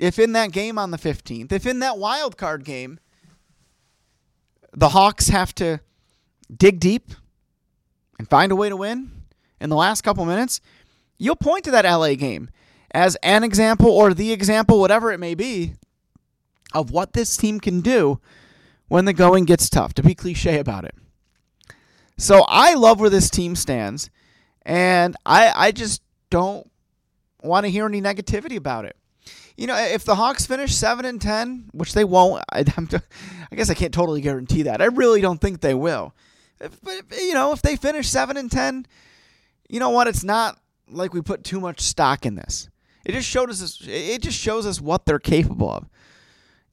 if 0.00 0.18
in 0.18 0.32
that 0.32 0.52
game 0.52 0.78
on 0.78 0.90
the 0.90 0.98
15th, 0.98 1.52
if 1.52 1.66
in 1.66 1.80
that 1.80 1.98
wild 1.98 2.36
card 2.36 2.64
game, 2.64 2.98
the 4.72 4.90
Hawks 4.90 5.28
have 5.28 5.54
to 5.56 5.80
dig 6.56 6.80
deep 6.80 7.12
and 8.18 8.28
find 8.28 8.52
a 8.52 8.56
way 8.56 8.68
to 8.68 8.76
win 8.76 9.10
in 9.60 9.70
the 9.70 9.76
last 9.76 10.02
couple 10.02 10.24
minutes, 10.24 10.60
you'll 11.18 11.36
point 11.36 11.64
to 11.64 11.70
that 11.70 11.84
LA 11.84 12.14
game 12.14 12.50
as 12.92 13.16
an 13.22 13.44
example 13.44 13.90
or 13.90 14.14
the 14.14 14.32
example, 14.32 14.80
whatever 14.80 15.12
it 15.12 15.18
may 15.18 15.34
be, 15.34 15.74
of 16.72 16.90
what 16.90 17.12
this 17.12 17.36
team 17.36 17.60
can 17.60 17.80
do 17.80 18.20
when 18.88 19.04
the 19.04 19.12
going 19.12 19.44
gets 19.44 19.68
tough, 19.70 19.94
to 19.94 20.02
be 20.02 20.14
cliche 20.14 20.58
about 20.58 20.84
it. 20.84 20.94
So 22.16 22.44
I 22.46 22.74
love 22.74 23.00
where 23.00 23.10
this 23.10 23.30
team 23.30 23.56
stands, 23.56 24.10
and 24.62 25.16
I, 25.26 25.52
I 25.54 25.72
just 25.72 26.02
don't 26.30 26.70
want 27.42 27.64
to 27.64 27.70
hear 27.70 27.86
any 27.86 28.00
negativity 28.00 28.56
about 28.56 28.84
it. 28.84 28.96
You 29.56 29.66
know, 29.66 29.76
if 29.76 30.04
the 30.04 30.16
Hawks 30.16 30.46
finish 30.46 30.74
seven 30.74 31.04
and 31.04 31.20
ten, 31.20 31.70
which 31.72 31.94
they 31.94 32.04
won't, 32.04 32.44
I, 32.52 32.60
I 32.60 33.56
guess 33.56 33.70
I 33.70 33.74
can't 33.74 33.94
totally 33.94 34.20
guarantee 34.20 34.62
that. 34.62 34.80
I 34.80 34.86
really 34.86 35.20
don't 35.20 35.40
think 35.40 35.60
they 35.60 35.74
will. 35.74 36.14
But 36.82 37.20
you 37.20 37.34
know, 37.34 37.52
if 37.52 37.62
they 37.62 37.76
finish 37.76 38.08
seven 38.08 38.36
and 38.36 38.50
ten, 38.50 38.86
you 39.68 39.80
know 39.80 39.90
what? 39.90 40.08
It's 40.08 40.24
not 40.24 40.58
like 40.88 41.14
we 41.14 41.22
put 41.22 41.44
too 41.44 41.60
much 41.60 41.80
stock 41.80 42.26
in 42.26 42.34
this. 42.34 42.68
It 43.04 43.12
just 43.12 43.28
showed 43.28 43.50
us 43.50 43.82
it 43.86 44.22
just 44.22 44.38
shows 44.38 44.66
us 44.66 44.80
what 44.80 45.06
they're 45.06 45.18
capable 45.18 45.70
of 45.70 45.88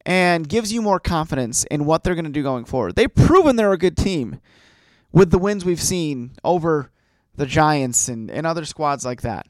and 0.05 0.47
gives 0.47 0.73
you 0.73 0.81
more 0.81 0.99
confidence 0.99 1.63
in 1.65 1.85
what 1.85 2.03
they're 2.03 2.15
going 2.15 2.25
to 2.25 2.31
do 2.31 2.43
going 2.43 2.65
forward. 2.65 2.95
They've 2.95 3.13
proven 3.13 3.55
they're 3.55 3.73
a 3.73 3.77
good 3.77 3.97
team 3.97 4.39
with 5.11 5.31
the 5.31 5.37
wins 5.37 5.65
we've 5.65 5.81
seen 5.81 6.31
over 6.43 6.91
the 7.35 7.45
Giants 7.45 8.07
and, 8.07 8.31
and 8.31 8.47
other 8.47 8.65
squads 8.65 9.05
like 9.05 9.21
that. 9.21 9.45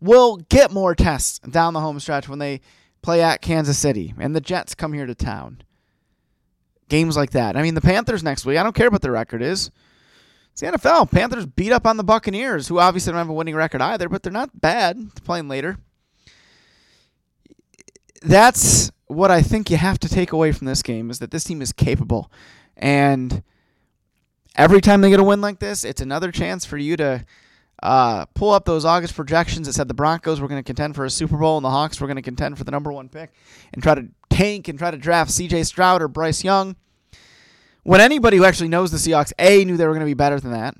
We'll 0.00 0.36
get 0.36 0.72
more 0.72 0.94
tests 0.94 1.38
down 1.38 1.74
the 1.74 1.80
home 1.80 2.00
stretch 2.00 2.28
when 2.28 2.38
they 2.38 2.60
play 3.02 3.22
at 3.22 3.40
Kansas 3.42 3.78
City 3.78 4.14
and 4.18 4.34
the 4.34 4.40
Jets 4.40 4.74
come 4.74 4.92
here 4.92 5.06
to 5.06 5.14
town. 5.14 5.62
Games 6.92 7.16
like 7.16 7.30
that. 7.30 7.56
I 7.56 7.62
mean, 7.62 7.74
the 7.74 7.80
Panthers 7.80 8.22
next 8.22 8.44
week, 8.44 8.58
I 8.58 8.62
don't 8.62 8.74
care 8.74 8.90
what 8.90 9.02
their 9.02 9.12
record 9.12 9.42
is. 9.42 9.70
It's 10.52 10.60
the 10.60 10.66
NFL. 10.66 11.10
Panthers 11.10 11.46
beat 11.46 11.72
up 11.72 11.86
on 11.86 11.96
the 11.96 12.04
Buccaneers, 12.04 12.68
who 12.68 12.78
obviously 12.78 13.12
don't 13.12 13.18
have 13.18 13.28
a 13.28 13.32
winning 13.32 13.56
record 13.56 13.80
either, 13.80 14.08
but 14.08 14.22
they're 14.22 14.32
not 14.32 14.60
bad. 14.60 15.14
playing 15.24 15.48
later 15.48 15.78
that's 18.22 18.90
what 19.06 19.30
I 19.30 19.42
think 19.42 19.70
you 19.70 19.76
have 19.76 19.98
to 20.00 20.08
take 20.08 20.32
away 20.32 20.52
from 20.52 20.66
this 20.66 20.82
game 20.82 21.10
is 21.10 21.18
that 21.18 21.30
this 21.30 21.44
team 21.44 21.60
is 21.60 21.72
capable. 21.72 22.30
And 22.76 23.42
every 24.56 24.80
time 24.80 25.00
they 25.00 25.10
get 25.10 25.20
a 25.20 25.24
win 25.24 25.40
like 25.40 25.58
this, 25.58 25.84
it's 25.84 26.00
another 26.00 26.32
chance 26.32 26.64
for 26.64 26.78
you 26.78 26.96
to 26.96 27.24
uh, 27.82 28.26
pull 28.34 28.50
up 28.52 28.64
those 28.64 28.84
August 28.84 29.14
projections 29.14 29.66
that 29.66 29.72
said 29.74 29.88
the 29.88 29.94
Broncos 29.94 30.40
were 30.40 30.48
going 30.48 30.60
to 30.60 30.66
contend 30.66 30.94
for 30.94 31.04
a 31.04 31.10
Super 31.10 31.36
Bowl 31.36 31.58
and 31.58 31.64
the 31.64 31.70
Hawks 31.70 32.00
were 32.00 32.06
going 32.06 32.16
to 32.16 32.22
contend 32.22 32.56
for 32.56 32.64
the 32.64 32.70
number 32.70 32.92
one 32.92 33.08
pick 33.08 33.32
and 33.72 33.82
try 33.82 33.94
to 33.94 34.06
tank 34.34 34.68
and 34.68 34.78
try 34.78 34.90
to 34.90 34.96
draft 34.96 35.30
CJ 35.30 35.66
Stroud 35.66 36.02
or 36.02 36.08
Bryce 36.08 36.44
Young. 36.44 36.76
When 37.84 38.00
anybody 38.00 38.36
who 38.36 38.44
actually 38.44 38.68
knows 38.68 38.90
the 38.90 38.98
Seahawks, 38.98 39.32
A, 39.38 39.64
knew 39.64 39.76
they 39.76 39.86
were 39.86 39.92
going 39.92 40.00
to 40.00 40.06
be 40.06 40.14
better 40.14 40.38
than 40.38 40.52
that. 40.52 40.76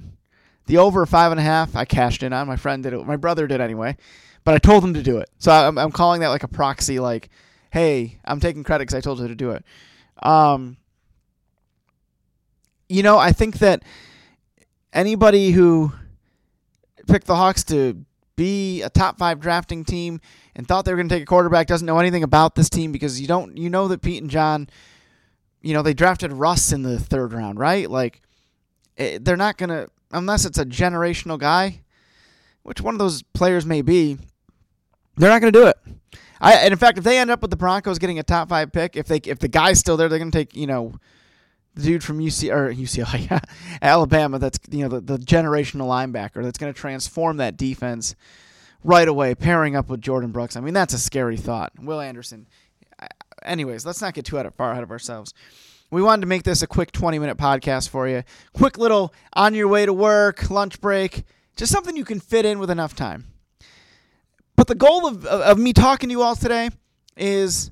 The 0.66 0.78
over 0.78 1.04
five 1.06 1.32
and 1.32 1.40
a 1.40 1.44
half, 1.44 1.74
I 1.74 1.84
cashed 1.84 2.22
in 2.22 2.32
on. 2.32 2.46
My 2.46 2.56
friend 2.56 2.82
did 2.82 2.92
it. 2.92 3.04
My 3.04 3.16
brother 3.16 3.46
did 3.46 3.60
anyway 3.60 3.96
but 4.44 4.54
I 4.54 4.58
told 4.58 4.84
him 4.84 4.94
to 4.94 5.02
do 5.02 5.18
it. 5.18 5.30
So 5.38 5.52
I'm, 5.52 5.78
I'm 5.78 5.92
calling 5.92 6.20
that 6.20 6.28
like 6.28 6.42
a 6.42 6.48
proxy, 6.48 6.98
like, 6.98 7.30
hey, 7.70 8.18
I'm 8.24 8.40
taking 8.40 8.64
credit 8.64 8.82
because 8.82 8.94
I 8.94 9.00
told 9.00 9.20
you 9.20 9.28
to 9.28 9.34
do 9.34 9.50
it. 9.52 9.64
Um, 10.22 10.76
you 12.88 13.02
know, 13.02 13.18
I 13.18 13.32
think 13.32 13.58
that 13.58 13.82
anybody 14.92 15.52
who 15.52 15.92
picked 17.06 17.26
the 17.26 17.36
Hawks 17.36 17.64
to 17.64 18.04
be 18.36 18.82
a 18.82 18.90
top 18.90 19.18
five 19.18 19.40
drafting 19.40 19.84
team 19.84 20.20
and 20.54 20.66
thought 20.66 20.84
they 20.84 20.92
were 20.92 20.96
going 20.96 21.08
to 21.08 21.14
take 21.14 21.22
a 21.22 21.26
quarterback 21.26 21.66
doesn't 21.66 21.86
know 21.86 21.98
anything 21.98 22.22
about 22.22 22.54
this 22.54 22.68
team 22.68 22.92
because 22.92 23.20
you 23.20 23.26
don't, 23.26 23.56
you 23.56 23.70
know 23.70 23.88
that 23.88 24.02
Pete 24.02 24.22
and 24.22 24.30
John, 24.30 24.68
you 25.60 25.72
know, 25.74 25.82
they 25.82 25.94
drafted 25.94 26.32
Russ 26.32 26.72
in 26.72 26.82
the 26.82 26.98
third 26.98 27.32
round, 27.32 27.58
right? 27.58 27.90
Like, 27.90 28.20
it, 28.96 29.02
eh, 29.02 29.18
they're 29.20 29.36
not 29.36 29.56
going 29.56 29.70
to, 29.70 29.88
unless 30.10 30.44
it's 30.44 30.58
a 30.58 30.64
generational 30.64 31.38
guy, 31.38 31.80
which 32.62 32.80
one 32.80 32.94
of 32.94 32.98
those 32.98 33.22
players 33.22 33.64
may 33.64 33.82
be, 33.82 34.18
They're 35.16 35.30
not 35.30 35.40
going 35.40 35.52
to 35.52 35.58
do 35.58 35.66
it. 35.66 35.76
I, 36.40 36.54
and 36.54 36.72
in 36.72 36.78
fact, 36.78 36.98
if 36.98 37.04
they 37.04 37.18
end 37.18 37.30
up 37.30 37.40
with 37.40 37.50
the 37.50 37.56
Broncos 37.56 37.98
getting 37.98 38.18
a 38.18 38.24
top 38.24 38.48
five 38.48 38.72
pick, 38.72 38.96
if 38.96 39.06
they 39.06 39.18
if 39.18 39.38
the 39.38 39.48
guy's 39.48 39.78
still 39.78 39.96
there, 39.96 40.08
they're 40.08 40.18
going 40.18 40.32
to 40.32 40.36
take 40.36 40.56
you 40.56 40.66
know 40.66 40.94
the 41.74 41.82
dude 41.82 42.04
from 42.04 42.18
UC 42.18 42.52
or 42.52 42.74
UCLA, 42.74 43.30
yeah, 43.30 43.38
Alabama. 43.80 44.40
That's 44.40 44.58
you 44.70 44.82
know 44.82 44.88
the, 44.88 45.00
the 45.00 45.18
generational 45.18 45.86
linebacker 45.86 46.42
that's 46.42 46.58
going 46.58 46.72
to 46.72 46.78
transform 46.78 47.36
that 47.36 47.56
defense 47.56 48.16
right 48.84 49.08
away, 49.08 49.34
pairing 49.34 49.76
up 49.76 49.88
with 49.88 50.00
Jordyn 50.00 50.32
Brooks. 50.32 50.56
I 50.56 50.60
mean, 50.60 50.74
that's 50.74 50.94
a 50.94 50.98
scary 50.98 51.36
thought. 51.36 51.72
Will 51.78 52.00
Anderson. 52.00 52.46
Anyways, 53.44 53.84
let's 53.84 54.00
not 54.00 54.14
get 54.14 54.24
too 54.24 54.38
of, 54.38 54.54
far 54.54 54.72
ahead 54.72 54.82
of 54.82 54.90
ourselves. 54.90 55.34
We 55.90 56.02
wanted 56.02 56.22
to 56.22 56.26
make 56.26 56.44
this 56.44 56.62
a 56.62 56.66
quick 56.66 56.92
20 56.92 57.18
minute 57.18 57.36
podcast 57.36 57.90
for 57.90 58.08
you. 58.08 58.22
Quick 58.54 58.78
little 58.78 59.12
on 59.34 59.54
your 59.54 59.68
way 59.68 59.84
to 59.84 59.92
work, 59.92 60.50
lunch 60.50 60.80
break, 60.80 61.24
just 61.56 61.70
something 61.70 61.96
you 61.96 62.04
can 62.04 62.20
fit 62.20 62.46
in 62.46 62.58
with 62.58 62.70
enough 62.70 62.94
time. 62.94 63.26
But 64.56 64.68
the 64.68 64.74
goal 64.74 65.06
of, 65.06 65.26
of, 65.26 65.40
of 65.40 65.58
me 65.58 65.72
talking 65.72 66.08
to 66.08 66.12
you 66.12 66.22
all 66.22 66.36
today 66.36 66.70
is 67.16 67.70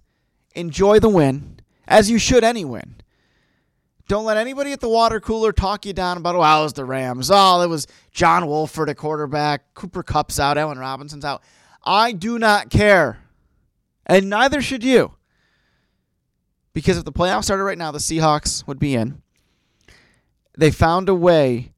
enjoy 0.54 0.98
the 0.98 1.08
win, 1.08 1.60
as 1.86 2.10
you 2.10 2.18
should 2.18 2.44
any 2.44 2.64
win. 2.64 2.96
Don't 4.10 4.24
let 4.24 4.36
anybody 4.36 4.72
at 4.72 4.80
the 4.80 4.88
water 4.88 5.20
cooler 5.20 5.52
talk 5.52 5.86
you 5.86 5.92
down 5.92 6.16
about, 6.16 6.34
oh, 6.34 6.40
it 6.40 6.64
was 6.64 6.72
the 6.72 6.84
Rams. 6.84 7.30
Oh, 7.32 7.60
it 7.60 7.68
was 7.68 7.86
John 8.10 8.48
Wolford 8.48 8.90
at 8.90 8.96
quarterback. 8.96 9.72
Cooper 9.74 10.02
Kupp's 10.02 10.40
out. 10.40 10.58
Allen 10.58 10.80
Robinson's 10.80 11.24
out. 11.24 11.44
I 11.84 12.10
do 12.10 12.36
not 12.36 12.70
care. 12.70 13.20
And 14.04 14.28
neither 14.28 14.60
should 14.62 14.82
you. 14.82 15.14
Because 16.72 16.98
if 16.98 17.04
the 17.04 17.12
playoffs 17.12 17.44
started 17.44 17.62
right 17.62 17.78
now, 17.78 17.92
the 17.92 18.00
Seahawks 18.00 18.66
would 18.66 18.80
be 18.80 18.96
in. 18.96 19.22
They 20.58 20.72
found 20.72 21.08
a 21.08 21.14
way 21.14 21.72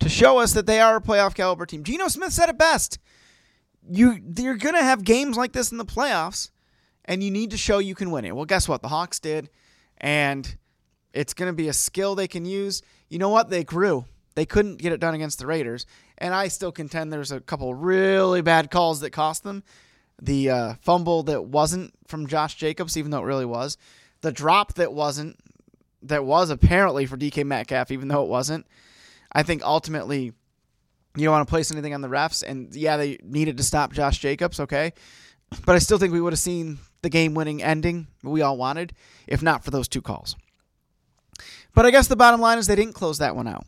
to 0.00 0.10
show 0.10 0.36
us 0.36 0.52
that 0.52 0.66
they 0.66 0.82
are 0.82 0.96
a 0.96 1.00
playoff 1.00 1.34
caliber 1.34 1.64
team. 1.64 1.82
Geno 1.82 2.08
Smith 2.08 2.34
said 2.34 2.50
it 2.50 2.58
best. 2.58 2.98
You 3.90 4.20
you're 4.36 4.58
gonna 4.58 4.82
have 4.82 5.02
games 5.02 5.38
like 5.38 5.54
this 5.54 5.72
in 5.72 5.78
the 5.78 5.86
playoffs, 5.86 6.50
and 7.06 7.24
you 7.24 7.30
need 7.30 7.52
to 7.52 7.56
show 7.56 7.78
you 7.78 7.94
can 7.94 8.10
win 8.10 8.26
it. 8.26 8.36
Well, 8.36 8.44
guess 8.44 8.68
what? 8.68 8.82
The 8.82 8.88
Hawks 8.88 9.18
did, 9.18 9.48
and 9.96 10.58
it's 11.12 11.34
going 11.34 11.48
to 11.48 11.56
be 11.56 11.68
a 11.68 11.72
skill 11.72 12.14
they 12.14 12.28
can 12.28 12.44
use. 12.44 12.82
You 13.08 13.18
know 13.18 13.28
what? 13.28 13.50
They 13.50 13.64
grew. 13.64 14.04
They 14.34 14.46
couldn't 14.46 14.76
get 14.76 14.92
it 14.92 15.00
done 15.00 15.14
against 15.14 15.38
the 15.38 15.46
Raiders. 15.46 15.86
And 16.18 16.34
I 16.34 16.48
still 16.48 16.72
contend 16.72 17.12
there's 17.12 17.32
a 17.32 17.40
couple 17.40 17.74
really 17.74 18.42
bad 18.42 18.70
calls 18.70 19.00
that 19.00 19.10
cost 19.10 19.42
them. 19.42 19.64
The 20.22 20.50
uh, 20.50 20.74
fumble 20.82 21.22
that 21.24 21.46
wasn't 21.46 21.94
from 22.06 22.26
Josh 22.26 22.54
Jacobs, 22.54 22.96
even 22.96 23.10
though 23.10 23.20
it 23.20 23.26
really 23.26 23.46
was. 23.46 23.76
The 24.20 24.32
drop 24.32 24.74
that 24.74 24.92
wasn't, 24.92 25.38
that 26.02 26.24
was 26.24 26.50
apparently 26.50 27.06
for 27.06 27.16
DK 27.16 27.44
Metcalf, 27.44 27.90
even 27.90 28.08
though 28.08 28.22
it 28.22 28.28
wasn't. 28.28 28.66
I 29.32 29.42
think 29.42 29.62
ultimately 29.64 30.32
you 31.16 31.24
don't 31.24 31.32
want 31.32 31.48
to 31.48 31.50
place 31.50 31.72
anything 31.72 31.94
on 31.94 32.02
the 32.02 32.08
refs. 32.08 32.42
And 32.46 32.74
yeah, 32.74 32.96
they 32.96 33.18
needed 33.22 33.56
to 33.56 33.62
stop 33.62 33.92
Josh 33.92 34.18
Jacobs, 34.18 34.60
okay? 34.60 34.92
But 35.64 35.74
I 35.74 35.78
still 35.78 35.98
think 35.98 36.12
we 36.12 36.20
would 36.20 36.32
have 36.32 36.40
seen 36.40 36.78
the 37.02 37.08
game 37.08 37.34
winning 37.34 37.62
ending 37.62 38.06
we 38.22 38.42
all 38.42 38.56
wanted 38.58 38.92
if 39.26 39.42
not 39.42 39.64
for 39.64 39.70
those 39.70 39.88
two 39.88 40.02
calls. 40.02 40.36
But 41.74 41.86
I 41.86 41.90
guess 41.90 42.08
the 42.08 42.16
bottom 42.16 42.40
line 42.40 42.58
is 42.58 42.66
they 42.66 42.76
didn't 42.76 42.94
close 42.94 43.18
that 43.18 43.36
one 43.36 43.46
out. 43.46 43.64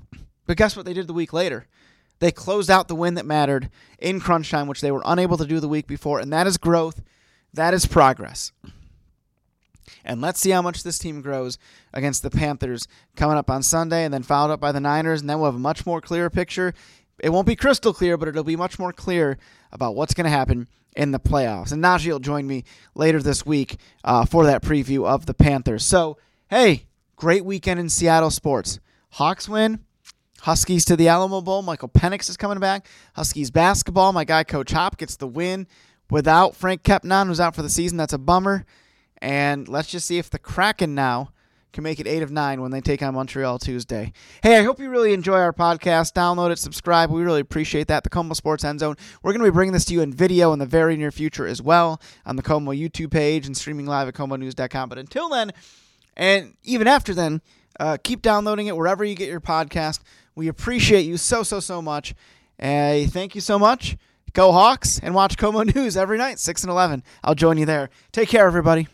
But 0.46 0.56
guess 0.56 0.76
what 0.76 0.86
they 0.86 0.94
did 0.94 1.06
the 1.06 1.12
week 1.12 1.32
later? 1.32 1.66
They 2.18 2.30
closed 2.30 2.70
out 2.70 2.88
the 2.88 2.94
win 2.94 3.14
that 3.14 3.26
mattered 3.26 3.68
in 3.98 4.20
crunch 4.20 4.50
time, 4.50 4.68
which 4.68 4.80
they 4.80 4.92
were 4.92 5.02
unable 5.04 5.36
to 5.38 5.46
do 5.46 5.60
the 5.60 5.68
week 5.68 5.86
before, 5.86 6.20
and 6.20 6.32
that 6.32 6.46
is 6.46 6.56
growth. 6.56 7.02
That 7.52 7.74
is 7.74 7.86
progress. 7.86 8.52
And 10.04 10.20
let's 10.20 10.40
see 10.40 10.50
how 10.50 10.62
much 10.62 10.82
this 10.82 10.98
team 10.98 11.20
grows 11.20 11.58
against 11.92 12.22
the 12.22 12.30
Panthers 12.30 12.86
coming 13.16 13.36
up 13.36 13.50
on 13.50 13.62
Sunday 13.62 14.04
and 14.04 14.14
then 14.14 14.22
followed 14.22 14.52
up 14.52 14.60
by 14.60 14.72
the 14.72 14.80
Niners, 14.80 15.20
and 15.20 15.28
then 15.28 15.38
we'll 15.38 15.50
have 15.50 15.56
a 15.56 15.60
much 15.60 15.84
more 15.84 16.00
clear 16.00 16.30
picture. 16.30 16.74
It 17.18 17.30
won't 17.30 17.46
be 17.46 17.56
crystal 17.56 17.92
clear, 17.92 18.16
but 18.16 18.28
it'll 18.28 18.44
be 18.44 18.56
much 18.56 18.78
more 18.78 18.92
clear 18.92 19.38
about 19.70 19.94
what's 19.94 20.14
going 20.14 20.24
to 20.24 20.30
happen 20.30 20.68
in 20.96 21.10
the 21.10 21.20
playoffs. 21.20 21.72
And 21.72 21.82
Najee 21.82 22.10
will 22.12 22.18
join 22.18 22.46
me 22.46 22.64
later 22.94 23.22
this 23.22 23.46
week 23.46 23.76
uh, 24.04 24.24
for 24.24 24.44
that 24.46 24.62
preview 24.62 25.06
of 25.06 25.26
the 25.26 25.34
Panthers. 25.34 25.84
So, 25.84 26.18
hey, 26.48 26.84
Great 27.22 27.44
weekend 27.44 27.78
in 27.78 27.88
Seattle 27.88 28.32
sports. 28.32 28.80
Hawks 29.10 29.48
win. 29.48 29.78
Huskies 30.40 30.84
to 30.86 30.96
the 30.96 31.06
Alamo 31.06 31.40
Bowl. 31.40 31.62
Michael 31.62 31.88
Penix 31.88 32.28
is 32.28 32.36
coming 32.36 32.58
back. 32.58 32.88
Huskies 33.14 33.48
basketball. 33.52 34.12
My 34.12 34.24
guy 34.24 34.42
Coach 34.42 34.72
Hop 34.72 34.98
gets 34.98 35.14
the 35.14 35.28
win 35.28 35.68
without 36.10 36.56
Franck 36.56 36.82
Kepnang, 36.82 37.28
who's 37.28 37.38
out 37.38 37.54
for 37.54 37.62
the 37.62 37.68
season. 37.70 37.96
That's 37.96 38.12
a 38.12 38.18
bummer. 38.18 38.66
And 39.18 39.68
let's 39.68 39.88
just 39.88 40.08
see 40.08 40.18
if 40.18 40.30
the 40.30 40.38
Kraken 40.40 40.96
now 40.96 41.30
can 41.72 41.84
make 41.84 42.00
it 42.00 42.08
eight 42.08 42.24
of 42.24 42.32
nine 42.32 42.60
when 42.60 42.72
they 42.72 42.80
take 42.80 43.04
on 43.04 43.14
Montreal 43.14 43.60
Tuesday. 43.60 44.12
Hey, 44.42 44.58
I 44.58 44.64
hope 44.64 44.80
you 44.80 44.90
really 44.90 45.12
enjoy 45.12 45.38
our 45.38 45.52
podcast. 45.52 46.14
Download 46.14 46.50
it, 46.50 46.58
subscribe. 46.58 47.08
We 47.08 47.22
really 47.22 47.40
appreciate 47.40 47.86
that. 47.86 48.02
The 48.02 48.10
KOMO 48.10 48.34
Sports 48.34 48.64
End 48.64 48.80
Zone. 48.80 48.96
We're 49.22 49.30
going 49.30 49.44
to 49.44 49.50
be 49.52 49.54
bringing 49.54 49.74
this 49.74 49.84
to 49.84 49.94
you 49.94 50.00
in 50.00 50.12
video 50.12 50.52
in 50.52 50.58
the 50.58 50.66
very 50.66 50.96
near 50.96 51.12
future 51.12 51.46
as 51.46 51.62
well 51.62 52.02
on 52.26 52.34
the 52.34 52.42
KOMO 52.42 52.76
YouTube 52.76 53.12
page 53.12 53.46
and 53.46 53.56
streaming 53.56 53.86
live 53.86 54.08
at 54.08 54.14
komonews.com. 54.14 54.88
But 54.88 54.98
until 54.98 55.28
then, 55.28 55.52
and 56.16 56.54
even 56.62 56.86
after 56.86 57.14
then, 57.14 57.40
uh, 57.80 57.96
keep 58.02 58.22
downloading 58.22 58.66
it 58.66 58.76
wherever 58.76 59.04
you 59.04 59.14
get 59.14 59.28
your 59.28 59.40
podcast. 59.40 60.00
We 60.34 60.48
appreciate 60.48 61.02
you 61.02 61.16
so, 61.16 61.42
so, 61.42 61.60
so 61.60 61.82
much. 61.82 62.14
Uh, 62.60 63.04
thank 63.06 63.34
you 63.34 63.40
so 63.40 63.58
much. 63.58 63.96
Go 64.32 64.52
Hawks 64.52 64.98
and 65.00 65.14
watch 65.14 65.36
KOMO 65.36 65.74
News 65.74 65.96
every 65.96 66.16
night, 66.16 66.38
6 66.38 66.62
and 66.62 66.70
11. 66.70 67.02
I'll 67.22 67.34
join 67.34 67.58
you 67.58 67.66
there. 67.66 67.90
Take 68.12 68.28
care, 68.28 68.46
everybody. 68.46 68.88